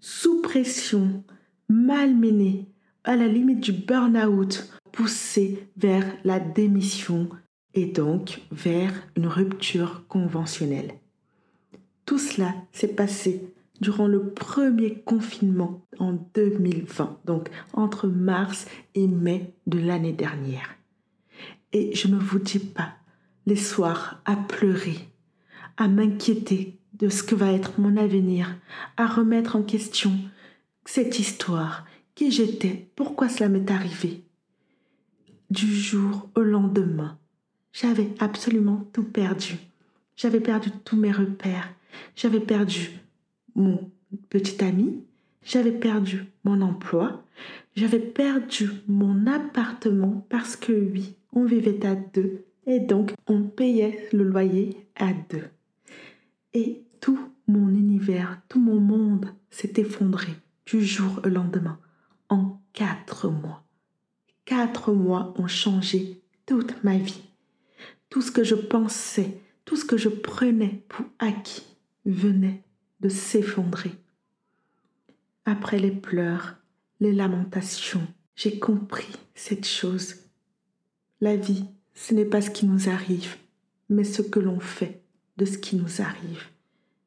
sous 0.00 0.42
pression, 0.42 1.24
malmené, 1.68 2.66
à 3.04 3.16
la 3.16 3.26
limite 3.26 3.60
du 3.60 3.72
burn-out, 3.72 4.70
poussé 4.92 5.66
vers 5.76 6.04
la 6.24 6.38
démission 6.40 7.28
et 7.74 7.86
donc 7.86 8.42
vers 8.50 8.92
une 9.16 9.26
rupture 9.26 10.06
conventionnelle. 10.08 10.92
Tout 12.08 12.18
cela 12.18 12.54
s'est 12.72 12.94
passé 12.94 13.52
durant 13.82 14.06
le 14.06 14.30
premier 14.30 14.94
confinement 15.00 15.82
en 15.98 16.14
2020, 16.34 17.18
donc 17.26 17.50
entre 17.74 18.08
mars 18.08 18.66
et 18.94 19.06
mai 19.06 19.52
de 19.66 19.78
l'année 19.78 20.14
dernière. 20.14 20.74
Et 21.74 21.94
je 21.94 22.08
ne 22.08 22.16
vous 22.16 22.38
dis 22.38 22.60
pas, 22.60 22.94
les 23.44 23.56
soirs 23.56 24.22
à 24.24 24.36
pleurer, 24.36 24.96
à 25.76 25.86
m'inquiéter 25.86 26.78
de 26.94 27.10
ce 27.10 27.22
que 27.22 27.34
va 27.34 27.52
être 27.52 27.78
mon 27.78 27.98
avenir, 27.98 28.56
à 28.96 29.06
remettre 29.06 29.54
en 29.54 29.62
question 29.62 30.12
cette 30.86 31.18
histoire, 31.18 31.84
qui 32.14 32.30
j'étais, 32.30 32.88
pourquoi 32.96 33.28
cela 33.28 33.50
m'est 33.50 33.70
arrivé. 33.70 34.24
Du 35.50 35.66
jour 35.66 36.30
au 36.36 36.40
lendemain, 36.40 37.18
j'avais 37.74 38.08
absolument 38.18 38.88
tout 38.94 39.04
perdu. 39.04 39.58
J'avais 40.16 40.40
perdu 40.40 40.70
tous 40.86 40.96
mes 40.96 41.12
repères. 41.12 41.74
J'avais 42.16 42.40
perdu 42.40 42.90
mon 43.54 43.90
petit 44.30 44.62
ami. 44.64 45.04
J'avais 45.44 45.72
perdu 45.72 46.24
mon 46.44 46.60
emploi. 46.60 47.24
J'avais 47.76 48.00
perdu 48.00 48.70
mon 48.86 49.26
appartement 49.26 50.26
parce 50.28 50.56
que 50.56 50.72
oui, 50.72 51.14
on 51.32 51.44
vivait 51.44 51.84
à 51.86 51.94
deux 51.94 52.44
et 52.66 52.80
donc 52.80 53.12
on 53.26 53.42
payait 53.42 54.08
le 54.12 54.24
loyer 54.24 54.86
à 54.96 55.12
deux. 55.30 55.48
Et 56.54 56.82
tout 57.00 57.18
mon 57.46 57.68
univers, 57.68 58.40
tout 58.48 58.60
mon 58.60 58.80
monde 58.80 59.26
s'est 59.50 59.72
effondré 59.76 60.32
du 60.66 60.84
jour 60.84 61.20
au 61.24 61.28
lendemain, 61.28 61.78
en 62.28 62.60
quatre 62.74 63.28
mois. 63.28 63.64
Quatre 64.44 64.92
mois 64.92 65.32
ont 65.38 65.46
changé 65.46 66.20
toute 66.46 66.82
ma 66.84 66.98
vie. 66.98 67.22
Tout 68.10 68.22
ce 68.22 68.30
que 68.30 68.44
je 68.44 68.54
pensais, 68.54 69.40
tout 69.64 69.76
ce 69.76 69.84
que 69.84 69.96
je 69.96 70.08
prenais 70.08 70.82
pour 70.88 71.06
acquis 71.18 71.67
venait 72.12 72.62
de 73.00 73.08
s'effondrer. 73.08 73.92
Après 75.44 75.78
les 75.78 75.90
pleurs, 75.90 76.56
les 77.00 77.12
lamentations, 77.12 78.06
j'ai 78.34 78.58
compris 78.58 79.12
cette 79.34 79.66
chose. 79.66 80.16
La 81.20 81.36
vie, 81.36 81.64
ce 81.94 82.14
n'est 82.14 82.24
pas 82.24 82.40
ce 82.40 82.50
qui 82.50 82.66
nous 82.66 82.88
arrive, 82.88 83.36
mais 83.88 84.04
ce 84.04 84.22
que 84.22 84.40
l'on 84.40 84.60
fait 84.60 85.02
de 85.36 85.44
ce 85.44 85.58
qui 85.58 85.76
nous 85.76 86.00
arrive. 86.00 86.44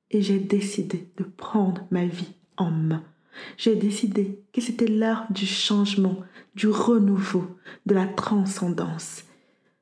Et 0.09 0.21
j'ai 0.21 0.39
décidé 0.39 1.09
de 1.17 1.23
prendre 1.23 1.85
ma 1.91 2.05
vie 2.05 2.33
en 2.57 2.71
main 2.71 3.03
j'ai 3.57 3.75
décidé 3.75 4.39
que 4.53 4.61
c'était 4.61 4.87
l'heure 4.87 5.25
du 5.29 5.45
changement, 5.45 6.17
du 6.55 6.67
renouveau, 6.67 7.47
de 7.85 7.95
la 7.95 8.07
transcendance. 8.07 9.23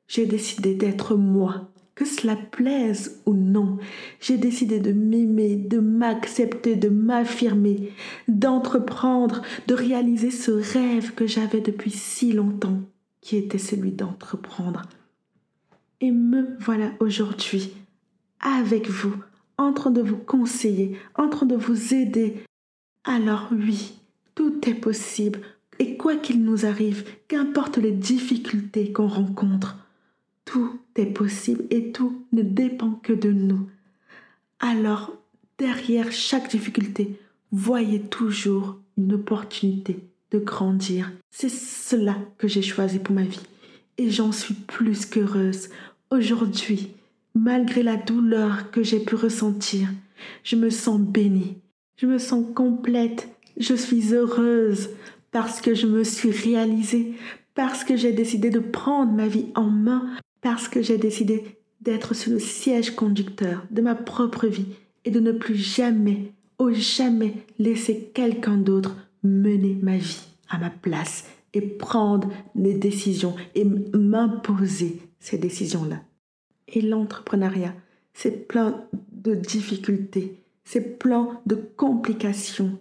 J'ai 0.07 0.25
décidé 0.25 0.75
d'être 0.75 1.15
moi, 1.15 1.68
que 1.99 2.05
cela 2.05 2.37
plaise 2.37 3.21
ou 3.25 3.33
non. 3.33 3.77
J'ai 4.21 4.37
décidé 4.37 4.79
de 4.79 4.93
m'aimer, 4.93 5.57
de 5.57 5.79
m'accepter, 5.79 6.77
de 6.77 6.87
m'affirmer, 6.87 7.91
d'entreprendre, 8.29 9.41
de 9.67 9.73
réaliser 9.73 10.31
ce 10.31 10.51
rêve 10.51 11.13
que 11.13 11.27
j'avais 11.27 11.59
depuis 11.59 11.91
si 11.91 12.31
longtemps, 12.31 12.79
qui 13.19 13.35
était 13.35 13.57
celui 13.57 13.91
d'entreprendre. 13.91 14.83
Et 15.99 16.11
me 16.11 16.55
voilà 16.61 16.93
aujourd'hui 17.01 17.73
avec 18.39 18.89
vous 18.89 19.15
en 19.57 19.73
train 19.73 19.91
de 19.91 20.01
vous 20.01 20.15
conseiller, 20.15 20.97
en 21.15 21.27
train 21.27 21.47
de 21.47 21.57
vous 21.57 21.93
aider, 21.93 22.45
alors 23.03 23.49
oui, 23.51 23.99
tout 24.35 24.61
est 24.69 24.73
possible. 24.73 25.41
Et 25.79 25.97
quoi 25.97 26.15
qu'il 26.15 26.45
nous 26.45 26.65
arrive, 26.65 27.03
qu'importe 27.27 27.77
les 27.77 27.91
difficultés 27.91 28.93
qu'on 28.93 29.07
rencontre, 29.07 29.75
tout 30.49 30.79
est 30.95 31.05
possible 31.05 31.63
et 31.69 31.91
tout 31.91 32.25
ne 32.31 32.41
dépend 32.41 32.93
que 33.03 33.13
de 33.13 33.31
nous. 33.31 33.69
Alors, 34.59 35.13
derrière 35.59 36.11
chaque 36.11 36.49
difficulté, 36.49 37.19
voyez 37.51 38.01
toujours 38.01 38.79
une 38.97 39.13
opportunité 39.13 39.99
de 40.31 40.39
grandir. 40.39 41.11
C'est 41.29 41.51
cela 41.51 42.17
que 42.39 42.47
j'ai 42.47 42.63
choisi 42.63 42.97
pour 42.97 43.13
ma 43.13 43.25
vie. 43.25 43.43
Et 43.99 44.09
j'en 44.09 44.31
suis 44.31 44.55
plus 44.55 45.05
qu'heureuse. 45.05 45.69
Aujourd'hui, 46.09 46.93
malgré 47.35 47.83
la 47.83 47.97
douleur 47.97 48.71
que 48.71 48.81
j'ai 48.81 48.99
pu 48.99 49.13
ressentir, 49.13 49.87
je 50.43 50.55
me 50.55 50.71
sens 50.71 50.99
bénie. 50.99 51.57
Je 51.97 52.07
me 52.07 52.17
sens 52.17 52.43
complète. 52.55 53.29
Je 53.57 53.75
suis 53.75 54.15
heureuse 54.15 54.89
parce 55.31 55.61
que 55.61 55.75
je 55.75 55.85
me 55.85 56.03
suis 56.03 56.31
réalisée, 56.31 57.13
parce 57.53 57.83
que 57.83 57.95
j'ai 57.95 58.13
décidé 58.13 58.49
de 58.49 58.59
prendre 58.59 59.11
ma 59.11 59.27
vie 59.27 59.45
en 59.53 59.69
main, 59.69 60.09
parce 60.41 60.67
que 60.67 60.81
j'ai 60.81 60.97
décidé 60.97 61.57
d'être 61.81 62.13
sur 62.13 62.31
le 62.31 62.39
siège 62.39 62.95
conducteur 62.95 63.65
de 63.71 63.81
ma 63.81 63.95
propre 63.95 64.47
vie 64.47 64.67
et 65.05 65.11
de 65.11 65.19
ne 65.19 65.31
plus 65.31 65.55
jamais, 65.55 66.33
au 66.57 66.71
jamais 66.71 67.33
laisser 67.57 68.11
quelqu'un 68.13 68.57
d'autre 68.57 68.95
mener 69.23 69.77
ma 69.81 69.97
vie 69.97 70.27
à 70.49 70.57
ma 70.57 70.69
place 70.69 71.25
et 71.53 71.61
prendre 71.61 72.29
des 72.55 72.73
décisions 72.73 73.35
et 73.55 73.65
m'imposer 73.65 74.99
ces 75.19 75.37
décisions-là. 75.37 76.01
Et 76.67 76.81
l'entrepreneuriat, 76.81 77.73
c'est 78.13 78.47
plein 78.47 78.83
de 79.11 79.33
difficultés, 79.35 80.43
c'est 80.63 80.99
plein 80.99 81.39
de 81.45 81.55
complications. 81.55 82.77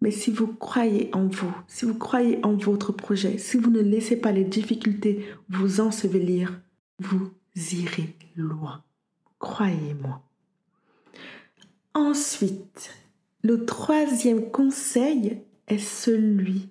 Mais 0.00 0.10
si 0.10 0.30
vous 0.30 0.48
croyez 0.48 1.10
en 1.12 1.26
vous, 1.26 1.52
si 1.68 1.84
vous 1.84 1.94
croyez 1.94 2.38
en 2.44 2.54
votre 2.54 2.92
projet, 2.92 3.38
si 3.38 3.56
vous 3.56 3.70
ne 3.70 3.80
laissez 3.80 4.16
pas 4.16 4.32
les 4.32 4.44
difficultés 4.44 5.24
vous 5.48 5.80
ensevelir, 5.80 6.60
vous 7.02 7.30
irez 7.54 8.16
loin. 8.36 8.82
Croyez-moi. 9.38 10.22
Ensuite, 11.94 12.90
le 13.42 13.64
troisième 13.64 14.50
conseil 14.50 15.42
est 15.68 15.78
celui 15.78 16.68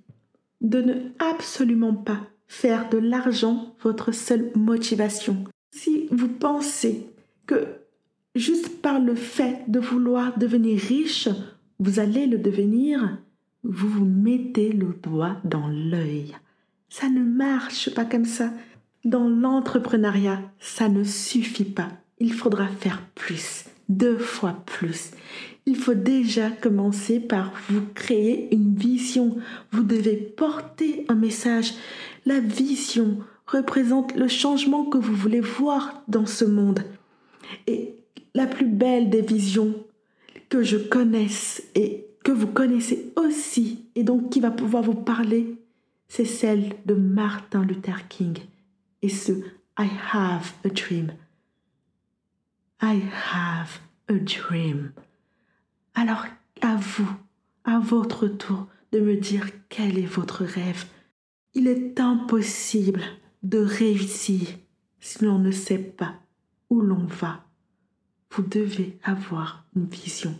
de 0.62 0.82
ne 0.82 0.94
absolument 1.20 1.94
pas 1.94 2.22
faire 2.48 2.90
de 2.90 2.98
l'argent 2.98 3.76
votre 3.82 4.12
seule 4.12 4.52
motivation. 4.56 5.44
Si 5.72 6.08
vous 6.12 6.28
pensez 6.28 7.08
que 7.46 7.68
juste 8.36 8.82
par 8.82 9.00
le 9.00 9.16
fait 9.16 9.64
de 9.68 9.80
vouloir 9.80 10.38
devenir 10.38 10.80
riche, 10.80 11.30
vous 11.80 12.00
allez 12.00 12.28
le 12.28 12.38
devenir, 12.38 13.18
vous 13.64 13.90
vous 13.90 14.06
mettez 14.06 14.72
le 14.72 14.94
doigt 15.02 15.38
dans 15.44 15.68
l'œil. 15.68 16.36
Ça 16.90 17.10
ne 17.10 17.24
marche 17.24 17.94
pas 17.94 18.06
comme 18.06 18.26
ça. 18.26 18.52
Dans 19.03 19.27
l'entrepreneuriat, 19.27 20.41
ça 20.60 20.88
ne 20.88 21.03
suffit 21.03 21.65
pas. 21.65 21.89
Il 22.20 22.34
faudra 22.34 22.67
faire 22.67 23.01
plus, 23.15 23.65
deux 23.89 24.20
fois 24.20 24.62
plus. 24.67 25.10
Il 25.65 25.75
faut 25.75 25.96
déjà 25.96 26.51
commencer 26.51 27.20
par 27.20 27.51
vous 27.70 27.81
créer 27.96 28.53
une 28.53 28.75
vision. 28.75 29.38
Vous 29.72 29.81
devez 29.81 30.17
porter 30.17 31.05
un 31.10 31.15
message. 31.15 31.74
La 32.27 32.39
vision 32.39 33.17
représente 33.48 34.15
le 34.15 34.27
changement 34.27 34.86
que 34.86 35.00
vous 35.00 35.15
voulez 35.15 35.41
voir 35.41 36.03
dans 36.08 36.27
ce 36.27 36.46
monde. 36.46 36.84
Et 37.65 37.96
la 38.36 38.46
plus 38.46 38.67
belle 38.67 39.10
des 39.10 39.22
visions 39.22 39.74
que 40.50 40.62
je 40.62 40.77
connaisse 40.77 41.63
et 41.74 42.05
que 42.24 42.31
vous 42.31 42.48
connaissez 42.48 43.13
aussi, 43.15 43.86
et 43.96 44.03
donc 44.03 44.29
qui 44.29 44.39
va 44.41 44.51
pouvoir 44.51 44.84
vous 44.84 44.93
parler, 44.93 45.55
c'est 46.08 46.25
celle 46.25 46.74
de 46.85 46.94
Martin 46.94 47.64
Luther 47.64 48.07
King 48.07 48.37
et 49.01 49.09
ce 49.09 49.31
I 49.77 49.90
have 50.14 50.53
a 50.64 50.70
dream. 50.70 51.14
I 52.81 53.01
have 53.33 53.79
a 54.07 54.14
dream. 54.14 54.92
Alors 55.96 56.25
à 56.61 56.75
vous, 56.75 57.11
à 57.64 57.79
votre 57.79 58.27
tour, 58.27 58.68
de 58.92 59.00
me 59.00 59.16
dire 59.16 59.48
quel 59.70 59.98
est 59.98 60.05
votre 60.05 60.44
rêve. 60.44 60.85
Il 61.53 61.68
est 61.68 62.00
impossible 62.00 63.01
de 63.44 63.59
réussir 63.59 64.48
si 65.00 65.24
l'on 65.24 65.40
ne 65.40 65.51
sait 65.51 65.79
pas 65.79 66.14
où 66.70 66.81
l'on 66.81 67.05
va. 67.05 67.44
Vous 68.31 68.44
devez 68.44 69.00
avoir 69.03 69.66
une 69.75 69.85
vision. 69.85 70.37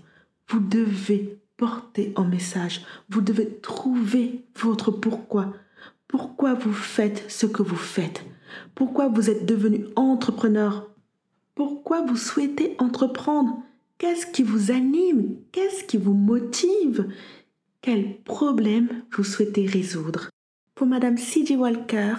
Vous 0.48 0.60
devez 0.60 1.40
porter 1.58 2.14
un 2.16 2.26
message. 2.26 2.86
Vous 3.10 3.22
devez 3.22 3.60
trouver 3.60 4.46
votre 4.56 4.92
pourquoi. 4.92 5.54
Pourquoi 6.08 6.54
vous 6.54 6.74
faites 6.74 7.30
ce 7.30 7.46
que 7.46 7.64
vous 7.64 7.76
faites 7.76 8.26
pourquoi 8.76 9.08
vous 9.08 9.30
êtes 9.30 9.46
devenu 9.46 9.86
entrepreneur? 9.96 10.90
Pourquoi 11.56 12.02
vous 12.02 12.18
souhaitez 12.18 12.76
entreprendre? 12.80 13.58
Qu'est-ce 13.98 14.26
qui 14.26 14.44
vous 14.44 14.72
anime? 14.72 15.36
Qu'est-ce 15.52 15.84
qui 15.84 15.98
vous 15.98 16.14
motive? 16.14 17.08
Quel 17.82 18.18
problème 18.24 18.88
vous 19.12 19.24
souhaitez 19.24 19.66
résoudre? 19.66 20.30
Pour 20.76 20.88
Madame 20.88 21.18
C.J. 21.18 21.56
Walker, 21.56 22.16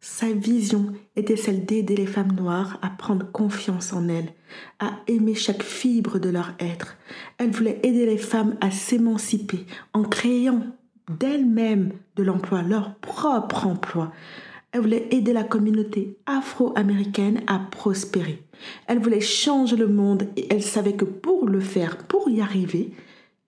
sa 0.00 0.30
vision 0.30 0.92
était 1.16 1.36
celle 1.36 1.64
d'aider 1.64 1.96
les 1.96 2.06
femmes 2.06 2.36
noires 2.36 2.78
à 2.82 2.90
prendre 2.90 3.32
confiance 3.32 3.92
en 3.92 4.06
elles, 4.08 4.34
à 4.78 4.98
aimer 5.06 5.34
chaque 5.34 5.62
fibre 5.62 6.18
de 6.18 6.28
leur 6.28 6.52
être. 6.58 6.98
Elle 7.38 7.50
voulait 7.50 7.80
aider 7.82 8.04
les 8.04 8.18
femmes 8.18 8.56
à 8.60 8.70
s'émanciper 8.70 9.64
en 9.94 10.02
créant 10.02 10.60
d'elles-mêmes 11.08 11.92
de 12.16 12.22
l'emploi, 12.22 12.62
leur 12.62 12.96
propre 12.96 13.66
emploi. 13.66 14.12
Elle 14.74 14.80
voulait 14.80 15.06
aider 15.12 15.32
la 15.32 15.44
communauté 15.44 16.18
afro-américaine 16.26 17.42
à 17.46 17.60
prospérer. 17.60 18.42
Elle 18.88 18.98
voulait 18.98 19.20
changer 19.20 19.76
le 19.76 19.86
monde 19.86 20.26
et 20.36 20.52
elle 20.52 20.64
savait 20.64 20.94
que 20.94 21.04
pour 21.04 21.46
le 21.46 21.60
faire, 21.60 21.96
pour 21.96 22.28
y 22.28 22.40
arriver, 22.40 22.90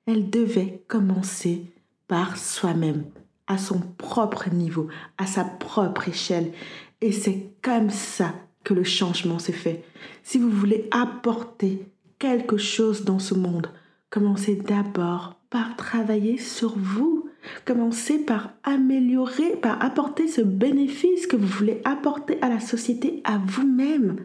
elle 0.06 0.30
devait 0.30 0.84
commencer 0.86 1.64
par 2.06 2.36
soi-même, 2.36 3.06
à 3.48 3.58
son 3.58 3.80
propre 3.98 4.50
niveau, 4.50 4.86
à 5.18 5.26
sa 5.26 5.42
propre 5.42 6.08
échelle. 6.08 6.52
Et 7.00 7.10
c'est 7.10 7.50
comme 7.60 7.90
ça 7.90 8.32
que 8.62 8.72
le 8.72 8.84
changement 8.84 9.40
se 9.40 9.50
fait. 9.50 9.82
Si 10.22 10.38
vous 10.38 10.50
voulez 10.50 10.86
apporter 10.92 11.88
quelque 12.20 12.56
chose 12.56 13.04
dans 13.04 13.18
ce 13.18 13.34
monde, 13.34 13.66
commencez 14.10 14.54
d'abord 14.54 15.40
par 15.50 15.74
travailler 15.74 16.38
sur 16.38 16.78
vous 16.78 17.25
Commencez 17.64 18.18
par 18.18 18.50
améliorer, 18.62 19.56
par 19.56 19.82
apporter 19.82 20.28
ce 20.28 20.40
bénéfice 20.40 21.26
que 21.26 21.37
vous 21.37 21.46
voulez 21.46 21.80
apporter 21.85 22.40
à 22.42 22.48
la 22.48 22.61
société, 22.61 23.20
à 23.24 23.38
vous-même. 23.38 24.16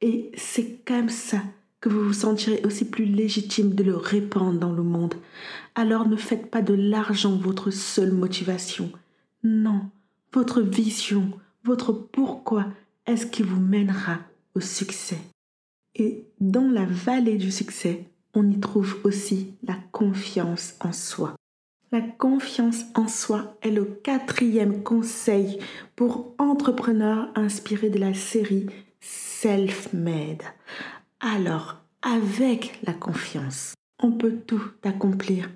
Et 0.00 0.30
c'est 0.36 0.84
comme 0.84 1.08
ça 1.08 1.38
que 1.80 1.88
vous 1.88 2.04
vous 2.04 2.12
sentirez 2.12 2.62
aussi 2.64 2.84
plus 2.84 3.04
légitime 3.04 3.74
de 3.74 3.82
le 3.82 3.96
répandre 3.96 4.58
dans 4.58 4.72
le 4.72 4.82
monde. 4.82 5.14
Alors 5.74 6.08
ne 6.08 6.16
faites 6.16 6.50
pas 6.50 6.62
de 6.62 6.74
l'argent 6.74 7.36
votre 7.36 7.70
seule 7.70 8.12
motivation. 8.12 8.90
Non, 9.42 9.90
votre 10.32 10.62
vision, 10.62 11.30
votre 11.64 11.92
pourquoi 11.92 12.66
est 13.06 13.16
ce 13.16 13.26
qui 13.26 13.42
vous 13.42 13.60
mènera 13.60 14.18
au 14.54 14.60
succès. 14.60 15.18
Et 15.94 16.24
dans 16.40 16.70
la 16.70 16.86
vallée 16.86 17.36
du 17.36 17.50
succès, 17.50 18.04
on 18.34 18.48
y 18.48 18.58
trouve 18.60 18.98
aussi 19.04 19.54
la 19.66 19.76
confiance 19.90 20.74
en 20.80 20.92
soi. 20.92 21.34
La 21.92 22.00
confiance 22.00 22.86
en 22.94 23.06
soi 23.06 23.54
est 23.60 23.70
le 23.70 23.84
quatrième 23.84 24.82
conseil 24.82 25.58
pour 25.94 26.34
entrepreneurs 26.38 27.28
inspirés 27.34 27.90
de 27.90 27.98
la 27.98 28.14
série 28.14 28.64
Self-Made. 29.00 30.42
Alors, 31.20 31.82
avec 32.00 32.80
la 32.84 32.94
confiance, 32.94 33.74
on 33.98 34.10
peut 34.10 34.38
tout 34.46 34.64
accomplir. 34.82 35.50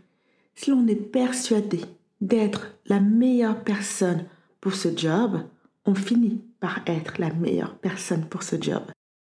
Si 0.55 0.71
l'on 0.71 0.87
est 0.87 0.95
persuadé 0.95 1.81
d'être 2.21 2.75
la 2.85 3.01
meilleure 3.01 3.65
personne 3.65 4.27
pour 4.61 4.75
ce 4.75 4.95
job, 4.95 5.41
on 5.87 5.95
finit 5.95 6.43
par 6.61 6.81
être 6.87 7.19
la 7.19 7.33
meilleure 7.33 7.79
personne 7.79 8.27
pour 8.27 8.43
ce 8.43 8.61
job. 8.61 8.83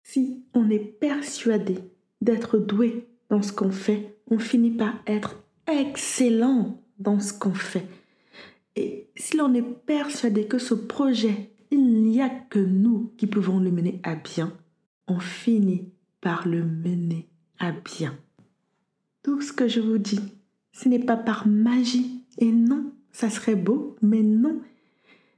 Si 0.03 0.43
on 0.55 0.71
est 0.71 0.79
persuadé 0.79 1.81
d'être 2.23 2.57
doué 2.57 3.07
dans 3.29 3.43
ce 3.43 3.53
qu'on 3.53 3.73
fait, 3.73 4.17
on 4.31 4.39
finit 4.39 4.71
par 4.71 4.95
être 5.07 5.37
excellent 5.67 6.79
dans 6.99 7.21
ce 7.21 7.33
qu'on 7.33 7.55
fait. 7.55 7.87
Et 8.77 9.09
si 9.17 9.37
l'on 9.37 9.55
est 9.55 9.63
persuadé 9.63 10.47
que 10.47 10.59
ce 10.59 10.75
projet, 10.75 11.51
il 11.71 12.03
n'y 12.03 12.21
a 12.21 12.29
que 12.29 12.59
nous 12.59 13.13
qui 13.17 13.27
pouvons 13.27 13.59
le 13.59 13.71
mener 13.71 14.01
à 14.03 14.15
bien, 14.15 14.53
on 15.07 15.21
finit 15.21 15.89
par 16.21 16.49
le 16.49 16.65
mener 16.65 17.29
à 17.59 17.73
bien. 17.73 18.17
Tout 19.23 19.41
ce 19.41 19.53
que 19.53 19.69
je 19.69 19.81
vous 19.81 19.99
dis, 19.99 20.21
ce 20.73 20.89
n'est 20.89 20.99
pas 20.99 21.17
par 21.17 21.47
magie. 21.47 22.21
Et 22.39 22.51
non, 22.51 22.93
ça 23.13 23.31
serait 23.31 23.55
beau, 23.55 23.97
mais 24.03 24.23
non. 24.23 24.61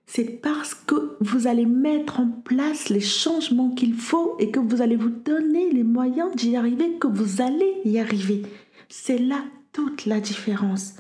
c'est 0.07 0.41
parce 0.41 0.75
que 0.75 1.17
vous 1.21 1.47
allez 1.47 1.67
mettre 1.67 2.21
en 2.21 2.29
place 2.29 2.89
les 2.89 3.01
changements 3.01 3.71
qu'il 3.71 3.95
faut 3.95 4.37
et 4.39 4.51
que 4.51 4.61
vous 4.61 4.81
allez 4.81 4.97
vous 4.97 5.11
donner 5.11 5.71
les 5.73 5.83
moyens 5.83 6.35
d'y 6.37 6.57
arriver 6.57 6.97
que 6.99 7.09
vous 7.09 7.43
allez 7.43 7.81
y 7.85 7.99
arriver. 7.99 8.43
C'est 8.89 9.19
là 9.19 9.45
toute 9.73 10.07
la 10.07 10.21
différence. 10.21 10.95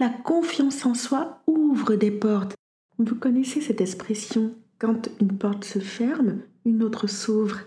La 0.00 0.10
confiance 0.10 0.86
en 0.86 0.94
soi 0.94 1.42
ouvre 1.48 1.96
des 1.96 2.12
portes. 2.12 2.54
Vous 2.98 3.16
connaissez 3.16 3.60
cette 3.60 3.80
expression 3.80 4.54
quand 4.78 5.08
une 5.20 5.36
porte 5.36 5.64
se 5.64 5.80
ferme, 5.80 6.38
une 6.64 6.84
autre 6.84 7.08
s'ouvre. 7.08 7.62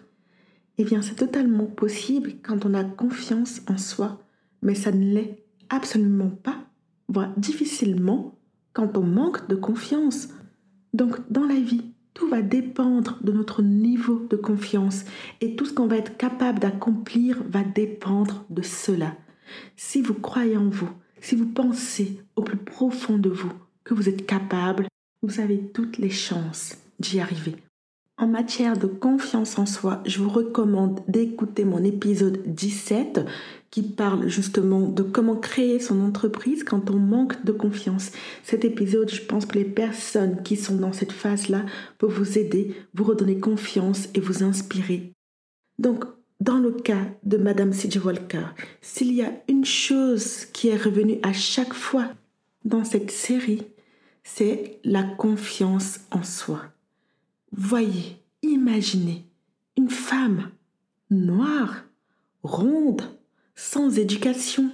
Eh 0.78 0.86
bien, 0.86 1.02
c'est 1.02 1.16
totalement 1.16 1.66
possible 1.66 2.36
quand 2.42 2.66
on 2.66 2.74
a 2.74 2.86
confiance 2.86 3.60
en 3.68 3.78
soi, 3.78 4.22
mais 4.62 4.76
ça 4.76 4.94
ne 4.94 5.14
l'est 5.14 5.44
absolument 5.70 6.30
pas, 6.30 6.56
voire 7.10 7.34
difficilement, 7.36 8.40
quand 8.72 8.98
on 8.98 9.04
manque 9.04 9.50
de 9.50 9.56
confiance. 9.56 10.30
Donc 10.94 11.20
dans 11.30 11.46
la 11.46 11.60
vie, 11.60 11.92
tout 12.14 12.30
va 12.30 12.42
dépendre 12.42 13.18
de 13.22 13.34
notre 13.34 13.62
niveau 13.62 14.26
de 14.30 14.38
confiance 14.38 15.04
et 15.42 15.58
tout 15.58 15.66
ce 15.66 15.74
qu'on 15.74 15.88
va 15.88 15.98
être 15.98 16.16
capable 16.16 16.60
d'accomplir 16.60 17.44
va 17.50 17.66
dépendre 17.66 18.46
de 18.50 18.62
cela. 18.62 19.18
Si 19.76 20.02
vous 20.02 20.14
croyez 20.14 20.56
en 20.56 20.70
vous, 20.70 20.90
si 21.22 21.36
vous 21.36 21.48
pensez 21.48 22.18
au 22.36 22.42
plus 22.42 22.58
profond 22.58 23.18
de 23.18 23.30
vous 23.30 23.54
que 23.84 23.94
vous 23.94 24.10
êtes 24.10 24.26
capable, 24.26 24.88
vous 25.22 25.40
avez 25.40 25.60
toutes 25.60 25.98
les 25.98 26.10
chances 26.10 26.78
d'y 27.00 27.20
arriver. 27.20 27.56
En 28.18 28.28
matière 28.28 28.78
de 28.78 28.86
confiance 28.86 29.58
en 29.58 29.66
soi, 29.66 30.04
je 30.06 30.20
vous 30.20 30.30
recommande 30.30 31.00
d'écouter 31.08 31.66
mon 31.66 31.84
épisode 31.84 32.44
17 32.46 33.22
qui 33.72 33.82
parle 33.82 34.28
justement 34.28 34.82
de 34.82 35.02
comment 35.02 35.38
créer 35.38 35.80
son 35.80 36.02
entreprise 36.02 36.64
quand 36.64 36.92
on 36.92 37.00
manque 37.00 37.44
de 37.46 37.52
confiance. 37.52 38.12
Cet 38.44 38.64
épisode, 38.64 39.10
je 39.10 39.22
pense 39.22 39.48
que 39.48 39.58
les 39.58 39.66
personnes 39.66 40.44
qui 40.44 40.56
sont 40.56 40.76
dans 40.76 40.94
cette 40.94 41.14
phase-là 41.14 41.66
peuvent 41.98 42.12
vous 42.12 42.38
aider, 42.38 42.76
vous 42.94 43.06
redonner 43.06 43.40
confiance 43.40 44.08
et 44.14 44.20
vous 44.20 44.44
inspirer. 44.44 45.14
Donc, 45.80 46.06
dans 46.42 46.58
le 46.58 46.72
cas 46.72 47.06
de 47.24 47.38
Madame 47.38 47.72
C.J. 47.72 48.00
S'il 48.82 49.14
y 49.14 49.22
a 49.22 49.32
une 49.48 49.64
chose 49.64 50.46
qui 50.46 50.70
est 50.70 50.84
revenue 50.84 51.20
à 51.22 51.34
chaque 51.34 51.74
fois 51.74 52.10
dans 52.66 52.84
cette 52.84 53.12
série, 53.12 53.68
c'est 54.24 54.80
la 54.84 55.04
confiance 55.04 56.00
en 56.10 56.24
soi. 56.24 56.64
Voyez, 57.52 58.18
imaginez 58.42 59.24
une 59.78 59.92
femme 59.92 60.50
noire, 61.12 61.84
ronde, 62.42 63.04
sans 63.54 64.00
éducation, 64.00 64.72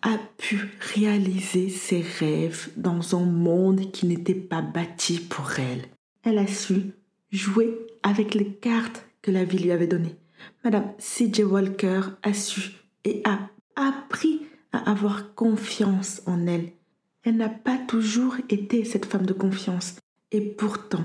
a 0.00 0.16
pu 0.38 0.70
réaliser 0.94 1.68
ses 1.68 2.00
rêves 2.00 2.70
dans 2.76 3.14
un 3.14 3.26
monde 3.26 3.90
qui 3.92 4.06
n'était 4.06 4.34
pas 4.34 4.62
bâti 4.62 5.18
pour 5.18 5.58
elle. 5.58 5.84
Elle 6.22 6.38
a 6.38 6.46
su 6.46 6.92
jouer 7.30 7.76
avec 8.02 8.34
les 8.34 8.54
cartes 8.54 9.04
que 9.20 9.30
la 9.30 9.44
vie 9.44 9.58
lui 9.58 9.72
avait 9.72 9.86
données. 9.86 10.16
Madame 10.64 10.92
C.J. 10.98 11.44
Walker 11.44 12.00
a 12.22 12.32
su 12.32 12.72
et 13.04 13.22
a 13.24 13.38
appris 13.76 14.42
à 14.72 14.90
avoir 14.90 15.34
confiance 15.34 16.22
en 16.26 16.46
elle. 16.46 16.72
Elle 17.22 17.36
n'a 17.36 17.48
pas 17.48 17.78
toujours 17.78 18.36
été 18.48 18.84
cette 18.84 19.06
femme 19.06 19.26
de 19.26 19.32
confiance. 19.32 19.96
Et 20.30 20.40
pourtant, 20.40 21.04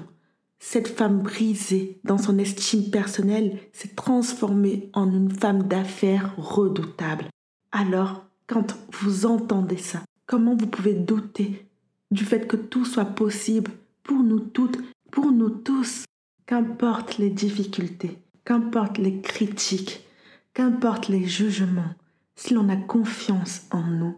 cette 0.59 0.87
femme 0.87 1.19
brisée 1.21 1.99
dans 2.03 2.17
son 2.17 2.37
estime 2.37 2.89
personnelle 2.89 3.59
s'est 3.73 3.95
transformée 3.95 4.89
en 4.93 5.11
une 5.11 5.31
femme 5.31 5.63
d'affaires 5.63 6.33
redoutable. 6.37 7.25
Alors, 7.71 8.25
quand 8.47 8.77
vous 8.91 9.25
entendez 9.25 9.77
ça, 9.77 10.03
comment 10.25 10.55
vous 10.55 10.67
pouvez 10.67 10.93
douter 10.93 11.65
du 12.11 12.23
fait 12.23 12.47
que 12.47 12.55
tout 12.55 12.85
soit 12.85 13.05
possible 13.05 13.71
pour 14.03 14.23
nous 14.23 14.39
toutes, 14.39 14.77
pour 15.11 15.31
nous 15.31 15.49
tous, 15.49 16.05
qu'importe 16.45 17.17
les 17.17 17.29
difficultés, 17.29 18.17
qu'importe 18.45 18.97
les 18.97 19.21
critiques, 19.21 20.05
qu'importe 20.53 21.07
les 21.07 21.25
jugements, 21.25 21.93
si 22.35 22.53
l'on 22.53 22.69
a 22.69 22.75
confiance 22.75 23.67
en 23.71 23.83
nous, 23.83 24.17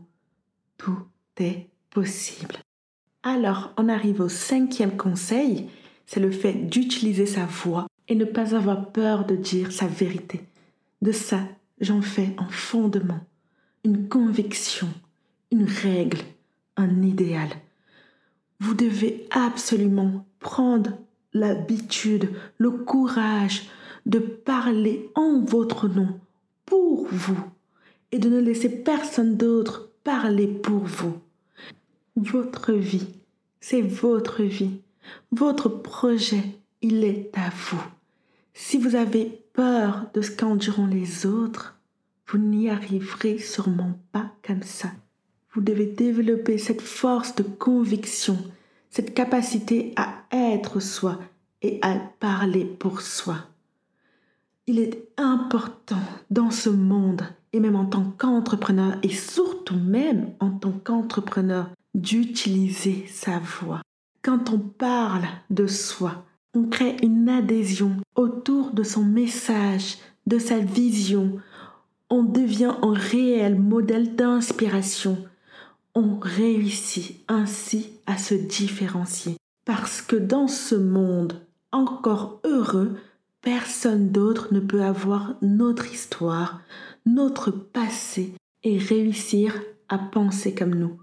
tout 0.77 0.99
est 1.37 1.67
possible. 1.89 2.55
Alors, 3.23 3.73
on 3.77 3.89
arrive 3.89 4.21
au 4.21 4.29
cinquième 4.29 4.97
conseil 4.97 5.69
c'est 6.05 6.19
le 6.19 6.31
fait 6.31 6.53
d'utiliser 6.53 7.25
sa 7.25 7.45
voix 7.45 7.87
et 8.07 8.15
ne 8.15 8.25
pas 8.25 8.55
avoir 8.55 8.91
peur 8.91 9.25
de 9.25 9.35
dire 9.35 9.71
sa 9.71 9.87
vérité. 9.87 10.41
De 11.01 11.11
ça, 11.11 11.39
j'en 11.81 12.01
fais 12.01 12.35
un 12.37 12.47
fondement, 12.49 13.25
une 13.83 14.07
conviction, 14.07 14.87
une 15.51 15.65
règle, 15.65 16.19
un 16.77 17.01
idéal. 17.01 17.49
Vous 18.59 18.73
devez 18.73 19.27
absolument 19.31 20.25
prendre 20.39 20.91
l'habitude, 21.33 22.29
le 22.57 22.71
courage 22.71 23.63
de 24.05 24.19
parler 24.19 25.09
en 25.15 25.41
votre 25.41 25.87
nom, 25.87 26.19
pour 26.65 27.07
vous, 27.11 27.39
et 28.11 28.19
de 28.19 28.29
ne 28.29 28.39
laisser 28.39 28.69
personne 28.69 29.35
d'autre 29.35 29.89
parler 30.03 30.47
pour 30.47 30.83
vous. 30.83 31.17
Votre 32.15 32.73
vie, 32.73 33.07
c'est 33.59 33.81
votre 33.81 34.43
vie. 34.43 34.79
Votre 35.31 35.69
projet, 35.69 36.43
il 36.81 37.03
est 37.03 37.31
à 37.33 37.49
vous. 37.49 37.83
Si 38.53 38.77
vous 38.77 38.95
avez 38.95 39.43
peur 39.53 40.05
de 40.13 40.21
ce 40.21 40.31
qu'en 40.31 40.55
diront 40.55 40.87
les 40.87 41.25
autres, 41.25 41.77
vous 42.27 42.37
n'y 42.37 42.69
arriverez 42.69 43.37
sûrement 43.37 43.99
pas 44.11 44.31
comme 44.43 44.63
ça. 44.63 44.89
Vous 45.53 45.61
devez 45.61 45.85
développer 45.85 46.57
cette 46.57 46.81
force 46.81 47.35
de 47.35 47.43
conviction, 47.43 48.37
cette 48.89 49.13
capacité 49.13 49.93
à 49.95 50.23
être 50.31 50.79
soi 50.79 51.19
et 51.61 51.79
à 51.81 51.95
parler 52.19 52.65
pour 52.65 53.01
soi. 53.01 53.37
Il 54.67 54.79
est 54.79 55.07
important 55.17 56.01
dans 56.31 56.49
ce 56.49 56.69
monde, 56.69 57.21
et 57.53 57.59
même 57.59 57.75
en 57.75 57.85
tant 57.85 58.13
qu'entrepreneur, 58.17 58.95
et 59.03 59.09
surtout 59.09 59.77
même 59.77 60.31
en 60.39 60.49
tant 60.49 60.71
qu'entrepreneur, 60.71 61.69
d'utiliser 61.93 63.05
sa 63.07 63.39
voix. 63.39 63.81
Quand 64.23 64.49
on 64.51 64.57
parle 64.57 65.25
de 65.51 65.67
soi, 65.67 66.25
on 66.55 66.63
crée 66.63 66.97
une 67.03 67.29
adhésion 67.29 67.97
autour 68.15 68.71
de 68.71 68.81
son 68.81 69.03
message, 69.03 69.97
de 70.25 70.39
sa 70.39 70.57
vision. 70.57 71.39
On 72.09 72.23
devient 72.23 72.73
un 72.81 72.93
réel 72.93 73.59
modèle 73.59 74.15
d'inspiration. 74.15 75.17
On 75.93 76.17
réussit 76.19 77.23
ainsi 77.27 77.91
à 78.07 78.17
se 78.17 78.33
différencier. 78.33 79.37
Parce 79.65 80.01
que 80.01 80.15
dans 80.15 80.47
ce 80.47 80.75
monde 80.75 81.41
encore 81.71 82.39
heureux, 82.45 82.97
personne 83.45 84.09
d'autre 84.09 84.53
ne 84.53 84.59
peut 84.59 84.81
avoir 84.81 85.35
notre 85.43 85.93
histoire, 85.93 86.61
notre 87.05 87.51
passé 87.51 88.33
et 88.63 88.79
réussir 88.79 89.61
à 89.87 89.99
penser 89.99 90.55
comme 90.55 90.73
nous. 90.73 90.99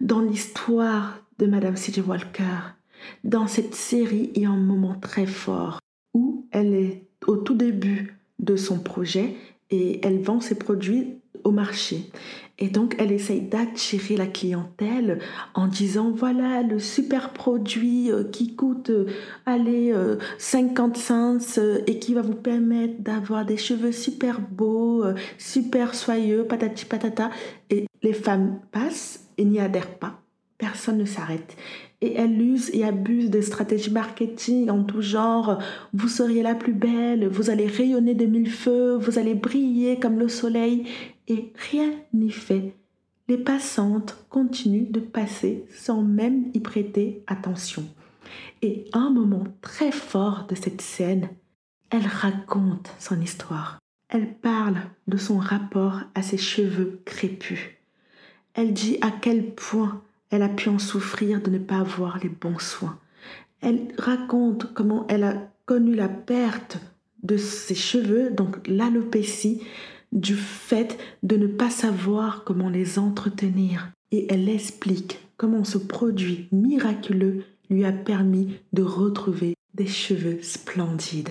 Dans 0.00 0.20
l'histoire 0.20 1.20
de 1.38 1.46
Madame 1.46 1.76
C.J. 1.76 2.00
Walker. 2.00 2.74
Dans 3.22 3.46
cette 3.46 3.76
série, 3.76 4.32
il 4.34 4.42
y 4.42 4.44
a 4.44 4.50
un 4.50 4.56
moment 4.56 4.96
très 4.96 5.26
fort 5.26 5.78
où 6.14 6.46
elle 6.50 6.74
est 6.74 7.06
au 7.26 7.36
tout 7.36 7.54
début 7.54 8.18
de 8.40 8.56
son 8.56 8.80
projet 8.80 9.36
et 9.70 10.04
elle 10.04 10.20
vend 10.20 10.40
ses 10.40 10.56
produits 10.56 11.20
au 11.44 11.52
marché. 11.52 12.10
Et 12.62 12.68
donc, 12.68 12.94
elle 13.00 13.10
essaye 13.10 13.40
d'attirer 13.40 14.16
la 14.16 14.28
clientèle 14.28 15.18
en 15.54 15.66
disant, 15.66 16.12
voilà 16.12 16.62
le 16.62 16.78
super 16.78 17.30
produit 17.30 18.08
euh, 18.08 18.22
qui 18.22 18.54
coûte, 18.54 18.90
euh, 18.90 19.06
allez, 19.46 19.92
50 20.38 20.96
euh, 20.96 21.00
cents 21.40 21.60
et 21.88 21.98
qui 21.98 22.14
va 22.14 22.22
vous 22.22 22.36
permettre 22.36 23.02
d'avoir 23.02 23.44
des 23.44 23.56
cheveux 23.56 23.90
super 23.90 24.40
beaux, 24.40 25.02
super 25.38 25.96
soyeux, 25.96 26.44
patati 26.44 26.84
patata. 26.84 27.30
Et 27.68 27.86
les 28.00 28.12
femmes 28.12 28.60
passent 28.70 29.26
et 29.38 29.44
n'y 29.44 29.58
adhèrent 29.58 29.98
pas 29.98 30.22
personne 30.62 30.98
ne 30.98 31.04
s'arrête. 31.04 31.56
Et 32.02 32.14
elle 32.14 32.40
use 32.40 32.70
et 32.72 32.84
abuse 32.84 33.30
de 33.30 33.40
stratégies 33.40 33.90
marketing 33.90 34.70
en 34.70 34.84
tout 34.84 35.02
genre. 35.02 35.58
Vous 35.92 36.06
seriez 36.06 36.42
la 36.42 36.54
plus 36.54 36.72
belle, 36.72 37.26
vous 37.26 37.50
allez 37.50 37.66
rayonner 37.66 38.14
de 38.14 38.26
mille 38.26 38.50
feux, 38.50 38.96
vous 38.96 39.18
allez 39.18 39.34
briller 39.34 39.98
comme 39.98 40.20
le 40.20 40.28
soleil. 40.28 40.84
Et 41.28 41.52
rien 41.70 41.92
n'y 42.12 42.30
fait. 42.30 42.74
Les 43.28 43.38
passantes 43.38 44.24
continuent 44.28 44.90
de 44.90 45.00
passer 45.00 45.64
sans 45.70 46.02
même 46.02 46.50
y 46.54 46.60
prêter 46.60 47.22
attention. 47.26 47.84
Et 48.62 48.84
un 48.92 49.10
moment 49.10 49.44
très 49.60 49.92
fort 49.92 50.46
de 50.48 50.54
cette 50.54 50.80
scène, 50.80 51.28
elle 51.90 52.06
raconte 52.06 52.92
son 52.98 53.20
histoire. 53.20 53.78
Elle 54.08 54.34
parle 54.34 54.76
de 55.06 55.16
son 55.16 55.38
rapport 55.38 56.00
à 56.14 56.22
ses 56.22 56.36
cheveux 56.36 57.00
crépus. 57.04 57.70
Elle 58.54 58.72
dit 58.72 58.98
à 59.00 59.10
quel 59.10 59.54
point 59.54 60.02
elle 60.30 60.42
a 60.42 60.48
pu 60.48 60.68
en 60.68 60.78
souffrir 60.78 61.40
de 61.40 61.50
ne 61.50 61.58
pas 61.58 61.78
avoir 61.78 62.18
les 62.18 62.28
bons 62.28 62.58
soins. 62.58 62.98
Elle 63.60 63.88
raconte 63.98 64.72
comment 64.74 65.06
elle 65.08 65.24
a 65.24 65.50
connu 65.66 65.94
la 65.94 66.08
perte 66.08 66.78
de 67.22 67.36
ses 67.36 67.74
cheveux, 67.74 68.30
donc 68.30 68.66
l'alopécie, 68.66 69.62
du 70.12 70.36
fait 70.36 70.98
de 71.22 71.36
ne 71.36 71.46
pas 71.46 71.70
savoir 71.70 72.44
comment 72.44 72.68
les 72.68 72.98
entretenir. 72.98 73.90
Et 74.10 74.26
elle 74.32 74.48
explique 74.48 75.18
comment 75.36 75.64
ce 75.64 75.78
produit 75.78 76.48
miraculeux 76.52 77.44
lui 77.70 77.84
a 77.84 77.92
permis 77.92 78.58
de 78.72 78.82
retrouver 78.82 79.54
des 79.74 79.86
cheveux 79.86 80.40
splendides. 80.42 81.30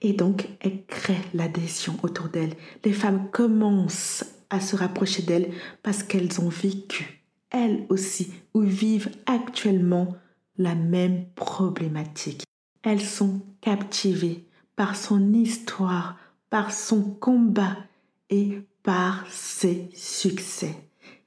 Et 0.00 0.12
donc, 0.12 0.48
elle 0.60 0.84
crée 0.86 1.20
l'adhésion 1.32 1.96
autour 2.02 2.28
d'elle. 2.28 2.54
Les 2.84 2.92
femmes 2.92 3.30
commencent 3.30 4.24
à 4.50 4.60
se 4.60 4.74
rapprocher 4.74 5.22
d'elle 5.22 5.52
parce 5.82 6.02
qu'elles 6.02 6.40
ont 6.40 6.48
vécu, 6.48 7.24
elles 7.50 7.86
aussi, 7.88 8.32
ou 8.54 8.60
vivent 8.62 9.10
actuellement 9.26 10.16
la 10.58 10.74
même 10.74 11.26
problématique. 11.36 12.42
Elles 12.82 13.00
sont 13.00 13.40
captivées 13.60 14.44
par 14.74 14.96
son 14.96 15.32
histoire, 15.32 16.16
par 16.50 16.72
son 16.72 17.02
combat 17.02 17.76
et 18.32 18.62
par 18.82 19.24
ses 19.30 19.88
succès. 19.94 20.74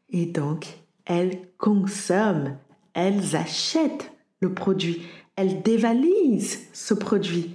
Et 0.10 0.26
donc, 0.26 0.65
elles 1.06 1.39
consomment, 1.58 2.58
elles 2.94 3.36
achètent 3.36 4.12
le 4.41 4.54
produit, 4.54 5.04
elles 5.36 5.62
dévalisent 5.62 6.68
ce 6.74 6.94
produit. 6.94 7.52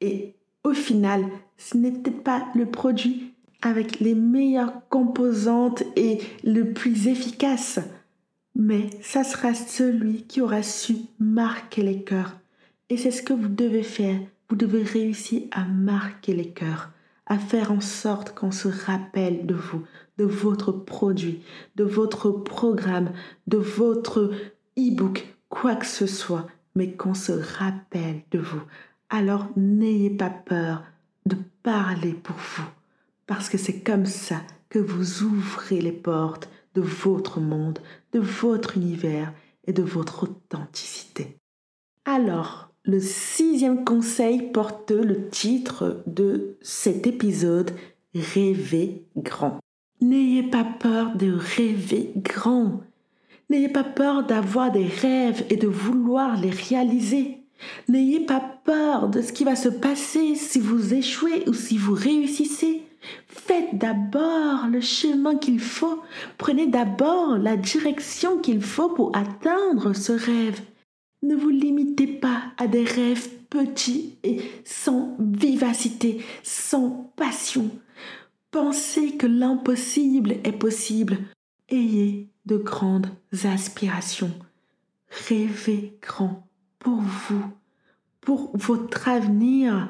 Et 0.00 0.34
au 0.64 0.72
final, 0.72 1.24
ce 1.58 1.76
n'était 1.76 2.10
pas 2.10 2.48
le 2.54 2.66
produit 2.66 3.34
avec 3.62 4.00
les 4.00 4.14
meilleures 4.14 4.88
composantes 4.88 5.82
et 5.94 6.18
le 6.42 6.72
plus 6.72 7.06
efficace, 7.08 7.80
mais 8.54 8.88
ça 9.02 9.24
sera 9.24 9.54
celui 9.54 10.22
qui 10.22 10.40
aura 10.40 10.62
su 10.62 10.96
marquer 11.18 11.82
les 11.82 12.02
cœurs. 12.02 12.38
Et 12.88 12.96
c'est 12.96 13.10
ce 13.10 13.22
que 13.22 13.32
vous 13.32 13.48
devez 13.48 13.82
faire. 13.82 14.18
Vous 14.48 14.56
devez 14.56 14.82
réussir 14.82 15.42
à 15.50 15.64
marquer 15.64 16.32
les 16.32 16.50
cœurs, 16.50 16.92
à 17.26 17.38
faire 17.38 17.72
en 17.72 17.80
sorte 17.80 18.34
qu'on 18.34 18.52
se 18.52 18.68
rappelle 18.68 19.46
de 19.46 19.54
vous, 19.54 19.82
de 20.18 20.24
votre 20.24 20.72
produit, 20.72 21.42
de 21.74 21.84
votre 21.84 22.30
programme, 22.30 23.12
de 23.46 23.58
votre 23.58 24.32
e-book, 24.78 25.26
quoi 25.48 25.74
que 25.76 25.86
ce 25.86 26.06
soit, 26.06 26.46
mais 26.74 26.92
qu'on 26.92 27.14
se 27.14 27.32
rappelle 27.32 28.22
de 28.30 28.38
vous. 28.38 28.62
Alors 29.10 29.48
n'ayez 29.56 30.10
pas 30.10 30.30
peur 30.30 30.82
de 31.26 31.36
parler 31.62 32.12
pour 32.12 32.36
vous, 32.36 32.68
parce 33.26 33.48
que 33.48 33.58
c'est 33.58 33.80
comme 33.80 34.06
ça 34.06 34.40
que 34.68 34.78
vous 34.78 35.22
ouvrez 35.22 35.80
les 35.80 35.92
portes 35.92 36.48
de 36.74 36.80
votre 36.80 37.40
monde, 37.40 37.78
de 38.12 38.20
votre 38.20 38.76
univers 38.76 39.32
et 39.66 39.72
de 39.72 39.82
votre 39.82 40.24
authenticité. 40.24 41.38
Alors, 42.04 42.70
le 42.86 43.00
sixième 43.00 43.84
conseil 43.84 44.42
porte 44.52 44.92
le 44.92 45.28
titre 45.28 46.02
de 46.06 46.56
cet 46.62 47.06
épisode 47.06 47.72
Rêver 48.14 49.02
grand. 49.16 49.58
N'ayez 50.00 50.44
pas 50.44 50.64
peur 50.64 51.16
de 51.16 51.32
rêver 51.32 52.12
grand. 52.16 52.80
N'ayez 53.50 53.68
pas 53.68 53.84
peur 53.84 54.24
d'avoir 54.24 54.70
des 54.70 54.86
rêves 54.86 55.44
et 55.50 55.56
de 55.56 55.66
vouloir 55.66 56.40
les 56.40 56.50
réaliser. 56.50 57.42
N'ayez 57.88 58.20
pas 58.20 58.40
peur 58.64 59.08
de 59.08 59.20
ce 59.20 59.32
qui 59.32 59.44
va 59.44 59.56
se 59.56 59.68
passer 59.68 60.36
si 60.36 60.60
vous 60.60 60.94
échouez 60.94 61.48
ou 61.48 61.54
si 61.54 61.76
vous 61.78 61.94
réussissez. 61.94 62.82
Faites 63.26 63.76
d'abord 63.76 64.68
le 64.70 64.80
chemin 64.80 65.36
qu'il 65.36 65.60
faut. 65.60 66.02
Prenez 66.38 66.68
d'abord 66.68 67.36
la 67.36 67.56
direction 67.56 68.38
qu'il 68.38 68.62
faut 68.62 68.90
pour 68.90 69.16
atteindre 69.16 69.92
ce 69.92 70.12
rêve. 70.12 70.60
Ne 71.22 71.34
vous 71.34 71.48
limitez 71.48 72.06
pas 72.06 72.42
à 72.58 72.66
des 72.66 72.84
rêves 72.84 73.28
petits 73.48 74.18
et 74.22 74.40
sans 74.64 75.16
vivacité, 75.18 76.24
sans 76.42 77.12
passion. 77.16 77.70
Pensez 78.50 79.16
que 79.16 79.26
l'impossible 79.26 80.36
est 80.44 80.58
possible. 80.58 81.18
Ayez 81.68 82.28
de 82.46 82.56
grandes 82.56 83.08
aspirations. 83.44 84.32
Rêvez 85.28 85.98
grand 86.00 86.46
pour 86.78 87.00
vous, 87.00 87.44
pour 88.20 88.56
votre 88.56 89.08
avenir 89.08 89.88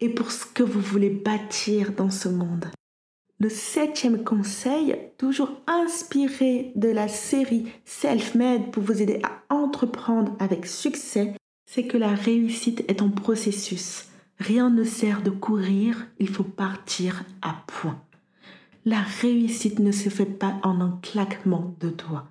et 0.00 0.08
pour 0.08 0.30
ce 0.30 0.46
que 0.46 0.62
vous 0.62 0.80
voulez 0.80 1.10
bâtir 1.10 1.92
dans 1.92 2.10
ce 2.10 2.28
monde. 2.28 2.66
Le 3.42 3.48
septième 3.48 4.22
conseil, 4.22 4.94
toujours 5.16 5.50
inspiré 5.66 6.72
de 6.76 6.90
la 6.90 7.08
série 7.08 7.72
Self-Made 7.86 8.70
pour 8.70 8.82
vous 8.82 9.00
aider 9.00 9.22
à 9.22 9.54
entreprendre 9.54 10.36
avec 10.38 10.66
succès, 10.66 11.32
c'est 11.64 11.86
que 11.86 11.96
la 11.96 12.14
réussite 12.14 12.84
est 12.88 13.00
un 13.00 13.08
processus. 13.08 14.08
Rien 14.38 14.68
ne 14.68 14.84
sert 14.84 15.22
de 15.22 15.30
courir, 15.30 16.06
il 16.18 16.28
faut 16.28 16.44
partir 16.44 17.24
à 17.40 17.64
point. 17.66 18.02
La 18.84 19.00
réussite 19.22 19.78
ne 19.78 19.90
se 19.92 20.10
fait 20.10 20.26
pas 20.26 20.56
en 20.62 20.82
un 20.82 20.98
claquement 21.00 21.74
de 21.80 21.88
doigts. 21.88 22.28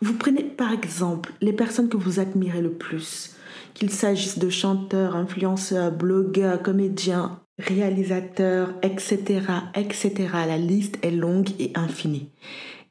Vous 0.00 0.14
prenez 0.14 0.44
par 0.44 0.72
exemple 0.72 1.34
les 1.42 1.52
personnes 1.52 1.90
que 1.90 1.98
vous 1.98 2.20
admirez 2.20 2.62
le 2.62 2.72
plus, 2.72 3.36
qu'il 3.74 3.90
s'agisse 3.90 4.38
de 4.38 4.48
chanteurs, 4.48 5.14
influenceurs, 5.14 5.92
blogueurs, 5.92 6.62
comédiens, 6.62 7.38
réalisateurs, 7.58 8.74
etc., 8.82 9.42
etc. 9.74 10.12
La 10.46 10.58
liste 10.58 10.98
est 11.02 11.10
longue 11.10 11.50
et 11.58 11.72
infinie. 11.74 12.30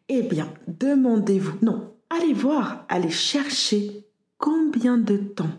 Eh 0.10 0.22
bien, 0.22 0.54
demandez-vous, 0.68 1.58
non, 1.62 1.94
allez 2.10 2.34
voir, 2.34 2.86
allez 2.90 3.10
chercher 3.10 4.06
combien 4.38 4.98
de 4.98 5.18
temps, 5.18 5.58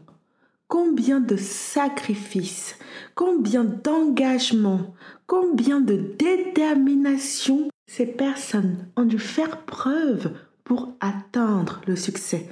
combien 0.69 1.21
de 1.21 1.37
sacrifices, 1.37 2.77
combien 3.15 3.65
d'engagement, 3.65 4.95
combien 5.27 5.81
de 5.81 5.97
détermination 6.19 7.69
ces 7.87 8.07
personnes 8.07 8.89
ont 8.97 9.05
dû 9.05 9.19
faire 9.19 9.65
preuve 9.65 10.33
pour 10.65 10.93
atteindre 11.01 11.81
le 11.87 11.97
succès. 11.97 12.49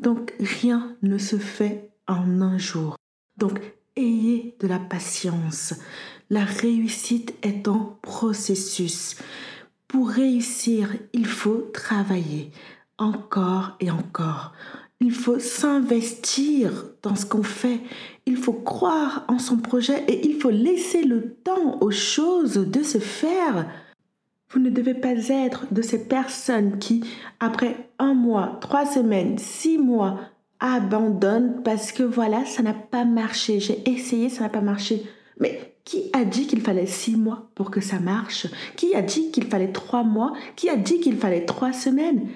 Donc 0.00 0.32
rien 0.38 0.96
ne 1.02 1.18
se 1.18 1.36
fait 1.36 1.90
en 2.06 2.40
un 2.40 2.58
jour. 2.58 2.96
Donc 3.36 3.60
ayez 3.98 4.56
de 4.60 4.66
la 4.66 4.78
patience. 4.78 5.74
La 6.30 6.44
réussite 6.44 7.34
est 7.42 7.68
un 7.68 7.96
processus. 8.02 9.16
Pour 9.86 10.08
réussir, 10.08 10.94
il 11.12 11.26
faut 11.26 11.70
travailler 11.72 12.50
encore 12.98 13.76
et 13.80 13.90
encore. 13.90 14.52
Il 15.00 15.12
faut 15.12 15.38
s'investir 15.38 16.84
dans 17.02 17.14
ce 17.14 17.24
qu'on 17.24 17.44
fait. 17.44 17.80
Il 18.26 18.36
faut 18.36 18.52
croire 18.52 19.24
en 19.28 19.38
son 19.38 19.56
projet 19.58 20.04
et 20.08 20.26
il 20.28 20.40
faut 20.40 20.50
laisser 20.50 21.02
le 21.02 21.34
temps 21.34 21.78
aux 21.80 21.92
choses 21.92 22.54
de 22.54 22.82
se 22.82 22.98
faire. 22.98 23.66
Vous 24.50 24.60
ne 24.60 24.70
devez 24.70 24.94
pas 24.94 25.28
être 25.28 25.66
de 25.72 25.82
ces 25.82 26.08
personnes 26.08 26.78
qui, 26.78 27.04
après 27.38 27.90
un 27.98 28.14
mois, 28.14 28.58
trois 28.60 28.86
semaines, 28.86 29.38
six 29.38 29.78
mois, 29.78 30.18
abandonnent 30.60 31.62
parce 31.62 31.92
que 31.92 32.02
voilà, 32.02 32.44
ça 32.44 32.62
n'a 32.62 32.74
pas 32.74 33.04
marché. 33.04 33.60
J'ai 33.60 33.88
essayé, 33.88 34.28
ça 34.28 34.44
n'a 34.44 34.48
pas 34.48 34.60
marché. 34.60 35.04
Mais 35.40 35.74
qui 35.84 36.10
a 36.12 36.24
dit 36.24 36.46
qu'il 36.46 36.60
fallait 36.60 36.86
six 36.86 37.16
mois 37.16 37.50
pour 37.54 37.70
que 37.70 37.80
ça 37.80 37.98
marche? 37.98 38.46
Qui 38.76 38.94
a 38.94 39.02
dit 39.02 39.30
qu'il 39.30 39.44
fallait 39.44 39.72
trois 39.72 40.02
mois? 40.02 40.32
Qui 40.56 40.68
a 40.68 40.76
dit 40.76 41.00
qu'il 41.00 41.16
fallait 41.16 41.46
trois 41.46 41.72
semaines? 41.72 42.28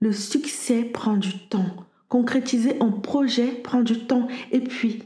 Le 0.00 0.12
succès 0.12 0.82
prend 0.82 1.16
du 1.16 1.46
temps. 1.48 1.74
Concrétiser 2.08 2.76
un 2.80 2.90
projet 2.90 3.46
prend 3.46 3.82
du 3.82 4.06
temps. 4.06 4.28
Et 4.52 4.60
puis, 4.60 5.02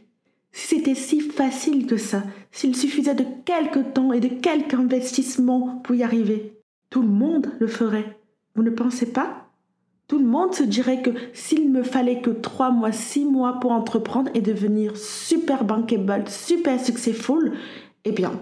si 0.53 0.77
c'était 0.77 0.95
si 0.95 1.21
facile 1.21 1.87
que 1.87 1.97
ça, 1.97 2.23
s'il 2.51 2.77
suffisait 2.77 3.15
de 3.15 3.25
quelques 3.45 3.95
temps 3.95 4.13
et 4.13 4.21
de 4.21 4.29
quelques 4.29 4.75
investissements 4.75 5.81
pour 5.83 5.95
y 5.95 6.03
arriver, 6.03 6.61
tout 6.91 7.03
le 7.03 7.09
monde 7.09 7.53
le 7.59 7.69
ferait. 7.69 8.19
Vous 8.55 8.63
ne 8.63 8.71
pensez 8.71 9.13
pas? 9.13 9.50
Tout 10.11 10.19
le 10.19 10.27
monde 10.27 10.53
se 10.53 10.65
dirait 10.65 11.03
que 11.03 11.11
s'il 11.35 11.71
me 11.71 11.85
fallait 11.85 12.21
que 12.21 12.31
trois 12.31 12.73
mois, 12.73 12.91
six 12.91 13.25
mois 13.25 13.61
pour 13.61 13.71
entreprendre 13.71 14.29
et 14.35 14.41
devenir 14.41 14.97
super 14.97 15.63
bankable, 15.63 16.29
super 16.29 16.85
successful, 16.85 17.53
eh 18.05 18.11
bien, 18.11 18.33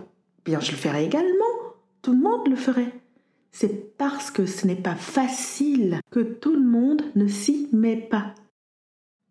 bien 0.46 0.61
je 0.61 0.70
le 0.70 0.78
ferais 0.78 1.04
également. 1.04 1.44
Tout 2.00 2.12
le 2.12 2.20
monde 2.20 2.48
le 2.48 2.57
ferait. 2.57 2.90
C'est 3.52 3.98
parce 3.98 4.31
que 4.31 4.46
ce 4.46 4.66
n'est 4.66 4.76
pas 4.76 4.94
facile 4.94 6.00
que 6.11 6.20
tout 6.20 6.54
le 6.54 6.64
monde 6.64 7.02
ne 7.16 7.28
s'y 7.28 7.68
met 7.74 7.98
pas. 7.98 8.35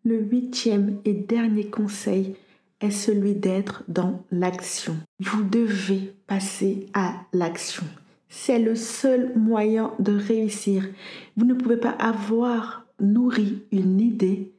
Le 0.03 0.19
huitième 0.19 0.99
et 1.05 1.13
dernier 1.13 1.65
conseil 1.71 2.35
est 2.81 2.91
celui 2.91 3.33
d'être 3.33 3.83
dans 3.87 4.23
l'action. 4.29 4.95
Vous 5.21 5.41
devez 5.41 6.13
passer 6.27 6.85
à 6.93 7.15
l'action. 7.33 7.85
C'est 8.29 8.59
le 8.59 8.75
seul 8.75 9.33
moyen 9.35 9.93
de 9.99 10.13
réussir. 10.13 10.87
Vous 11.35 11.45
ne 11.45 11.53
pouvez 11.53 11.77
pas 11.77 11.91
avoir 11.91 12.85
nourri 12.99 13.63
une 13.71 14.01
idée 14.01 14.51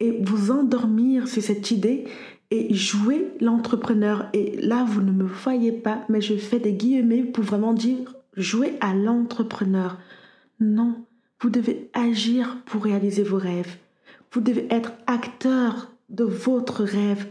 et 0.00 0.20
vous 0.22 0.50
endormir 0.50 1.28
sur 1.28 1.42
cette 1.42 1.70
idée 1.70 2.04
et 2.50 2.72
jouer 2.74 3.32
l'entrepreneur. 3.40 4.28
Et 4.32 4.56
là, 4.60 4.84
vous 4.84 5.02
ne 5.02 5.12
me 5.12 5.24
voyez 5.24 5.72
pas, 5.72 6.04
mais 6.08 6.20
je 6.20 6.34
fais 6.34 6.58
des 6.58 6.72
guillemets 6.72 7.22
pour 7.22 7.44
vraiment 7.44 7.72
dire 7.72 8.14
jouer 8.36 8.74
à 8.80 8.94
l'entrepreneur. 8.94 9.98
Non, 10.60 11.04
vous 11.40 11.50
devez 11.50 11.90
agir 11.92 12.58
pour 12.66 12.84
réaliser 12.84 13.22
vos 13.22 13.38
rêves. 13.38 13.76
Vous 14.32 14.40
devez 14.40 14.66
être 14.70 14.92
acteur 15.06 15.90
de 16.08 16.24
votre 16.24 16.84
rêve. 16.84 17.26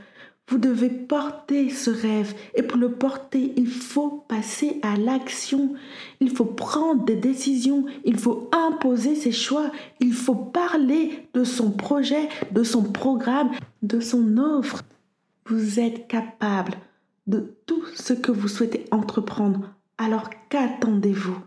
Vous 0.50 0.58
devez 0.58 0.90
porter 0.90 1.70
ce 1.70 1.90
rêve 1.90 2.34
et 2.56 2.64
pour 2.64 2.78
le 2.78 2.94
porter, 2.94 3.54
il 3.58 3.68
faut 3.68 4.24
passer 4.30 4.80
à 4.82 4.96
l'action. 4.96 5.74
Il 6.22 6.30
faut 6.30 6.46
prendre 6.46 7.04
des 7.04 7.18
décisions, 7.18 7.86
il 8.06 8.18
faut 8.18 8.50
imposer 8.54 9.16
ses 9.16 9.34
choix, 9.34 9.72
il 10.00 10.14
faut 10.14 10.36
parler 10.36 11.28
de 11.34 11.44
son 11.44 11.72
projet, 11.72 12.30
de 12.52 12.64
son 12.64 12.84
programme, 12.84 13.52
de 13.82 14.00
son 14.00 14.38
offre. 14.38 14.84
Vous 15.48 15.82
êtes 15.82 16.08
capable 16.08 16.76
de 17.28 17.54
tout 17.66 17.84
ce 17.96 18.14
que 18.14 18.32
vous 18.32 18.48
souhaitez 18.48 18.86
entreprendre. 18.92 19.74
Alors 19.98 20.30
qu'attendez-vous? 20.50 21.38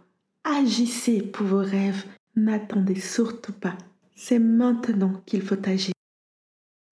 Agissez 0.45 1.23
pour 1.23 1.47
vos 1.47 1.63
rêves. 1.63 2.05
N'attendez 2.37 3.01
surtout 3.01 3.53
pas. 3.53 3.77
C'est 4.15 4.39
maintenant 4.39 5.23
qu'il 5.25 5.41
faut 5.43 5.69
agir. 5.69 5.95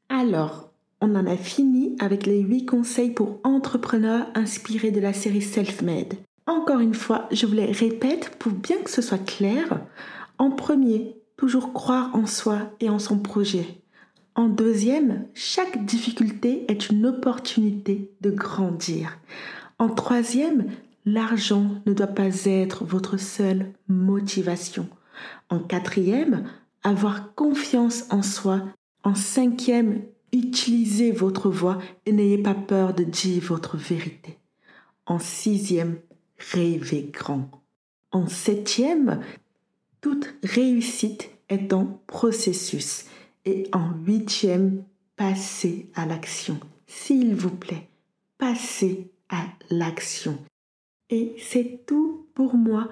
Alors, 0.08 0.67
on 1.00 1.14
en 1.14 1.26
a 1.26 1.36
fini 1.36 1.96
avec 2.00 2.26
les 2.26 2.40
8 2.40 2.66
conseils 2.66 3.10
pour 3.10 3.40
entrepreneurs 3.44 4.26
inspirés 4.34 4.90
de 4.90 5.00
la 5.00 5.12
série 5.12 5.42
Self-Made. 5.42 6.14
Encore 6.46 6.80
une 6.80 6.94
fois, 6.94 7.28
je 7.30 7.46
vous 7.46 7.54
les 7.54 7.70
répète 7.70 8.30
pour 8.38 8.52
bien 8.52 8.78
que 8.82 8.90
ce 8.90 9.02
soit 9.02 9.24
clair. 9.24 9.80
En 10.38 10.50
premier, 10.50 11.16
toujours 11.36 11.72
croire 11.72 12.14
en 12.14 12.26
soi 12.26 12.70
et 12.80 12.88
en 12.88 12.98
son 12.98 13.18
projet. 13.18 13.66
En 14.34 14.48
deuxième, 14.48 15.26
chaque 15.34 15.84
difficulté 15.84 16.64
est 16.68 16.90
une 16.90 17.06
opportunité 17.06 18.10
de 18.20 18.30
grandir. 18.30 19.18
En 19.78 19.88
troisième, 19.88 20.66
l'argent 21.04 21.70
ne 21.86 21.92
doit 21.92 22.06
pas 22.06 22.44
être 22.44 22.84
votre 22.84 23.16
seule 23.18 23.72
motivation. 23.88 24.88
En 25.50 25.58
quatrième, 25.58 26.44
avoir 26.82 27.34
confiance 27.34 28.04
en 28.10 28.22
soi. 28.22 28.62
En 29.04 29.14
cinquième, 29.14 30.02
utilisez 30.32 31.12
votre 31.12 31.50
voix 31.50 31.78
et 32.06 32.12
n'ayez 32.12 32.38
pas 32.38 32.54
peur 32.54 32.94
de 32.94 33.04
dire 33.04 33.42
votre 33.42 33.76
vérité. 33.76 34.38
En 35.06 35.18
sixième, 35.18 35.98
rêvez 36.52 37.10
grand. 37.12 37.50
En 38.10 38.26
septième, 38.26 39.20
toute 40.00 40.34
réussite 40.42 41.30
est 41.48 41.72
un 41.72 41.98
processus. 42.06 43.06
Et 43.44 43.68
en 43.72 43.92
huitième, 44.04 44.84
passez 45.16 45.90
à 45.94 46.06
l'action. 46.06 46.60
S'il 46.86 47.34
vous 47.34 47.50
plaît, 47.50 47.88
passez 48.38 49.10
à 49.28 49.44
l'action. 49.70 50.38
Et 51.10 51.34
c'est 51.38 51.84
tout 51.86 52.26
pour 52.34 52.54
moi 52.54 52.88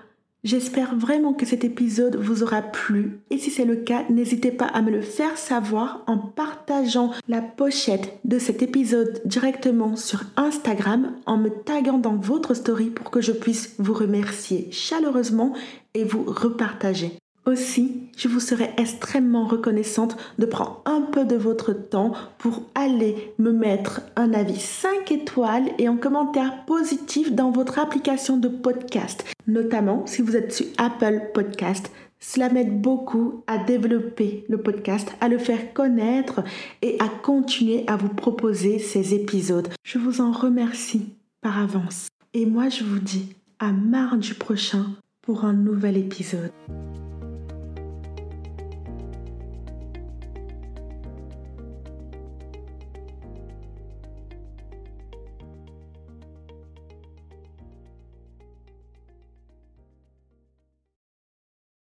J'espère 0.46 0.94
vraiment 0.94 1.32
que 1.32 1.44
cet 1.44 1.64
épisode 1.64 2.14
vous 2.14 2.44
aura 2.44 2.62
plu 2.62 3.18
et 3.30 3.38
si 3.38 3.50
c'est 3.50 3.64
le 3.64 3.74
cas, 3.74 4.04
n'hésitez 4.10 4.52
pas 4.52 4.66
à 4.66 4.80
me 4.80 4.92
le 4.92 5.00
faire 5.00 5.36
savoir 5.36 6.04
en 6.06 6.18
partageant 6.18 7.10
la 7.26 7.42
pochette 7.42 8.20
de 8.24 8.38
cet 8.38 8.62
épisode 8.62 9.20
directement 9.24 9.96
sur 9.96 10.20
Instagram 10.36 11.16
en 11.26 11.36
me 11.36 11.48
taguant 11.48 11.98
dans 11.98 12.14
votre 12.14 12.54
story 12.54 12.90
pour 12.90 13.10
que 13.10 13.20
je 13.20 13.32
puisse 13.32 13.74
vous 13.80 13.92
remercier 13.92 14.68
chaleureusement 14.70 15.52
et 15.94 16.04
vous 16.04 16.22
repartager. 16.22 17.18
Aussi, 17.46 18.08
je 18.16 18.26
vous 18.26 18.40
serais 18.40 18.74
extrêmement 18.76 19.46
reconnaissante 19.46 20.16
de 20.40 20.46
prendre 20.46 20.82
un 20.84 21.02
peu 21.02 21.24
de 21.24 21.36
votre 21.36 21.72
temps 21.72 22.12
pour 22.38 22.62
aller 22.74 23.32
me 23.38 23.52
mettre 23.52 24.00
un 24.16 24.32
avis 24.32 24.58
5 24.58 25.12
étoiles 25.12 25.70
et 25.78 25.86
un 25.86 25.96
commentaire 25.96 26.64
positif 26.66 27.32
dans 27.32 27.52
votre 27.52 27.78
application 27.78 28.36
de 28.36 28.48
podcast, 28.48 29.24
notamment 29.46 30.04
si 30.06 30.22
vous 30.22 30.34
êtes 30.34 30.52
sur 30.52 30.66
Apple 30.76 31.30
Podcast. 31.34 31.92
Cela 32.18 32.48
m'aide 32.48 32.80
beaucoup 32.80 33.44
à 33.46 33.58
développer 33.58 34.44
le 34.48 34.58
podcast, 34.58 35.08
à 35.20 35.28
le 35.28 35.38
faire 35.38 35.72
connaître 35.72 36.42
et 36.82 36.96
à 36.98 37.08
continuer 37.08 37.84
à 37.86 37.96
vous 37.96 38.08
proposer 38.08 38.80
ces 38.80 39.14
épisodes. 39.14 39.68
Je 39.84 39.98
vous 39.98 40.20
en 40.20 40.32
remercie 40.32 41.14
par 41.42 41.60
avance. 41.60 42.08
Et 42.34 42.44
moi, 42.44 42.70
je 42.70 42.82
vous 42.82 42.98
dis 42.98 43.36
à 43.60 43.70
mardi 43.70 44.34
prochain 44.34 44.86
pour 45.22 45.44
un 45.44 45.52
nouvel 45.52 45.96
épisode. 45.96 46.50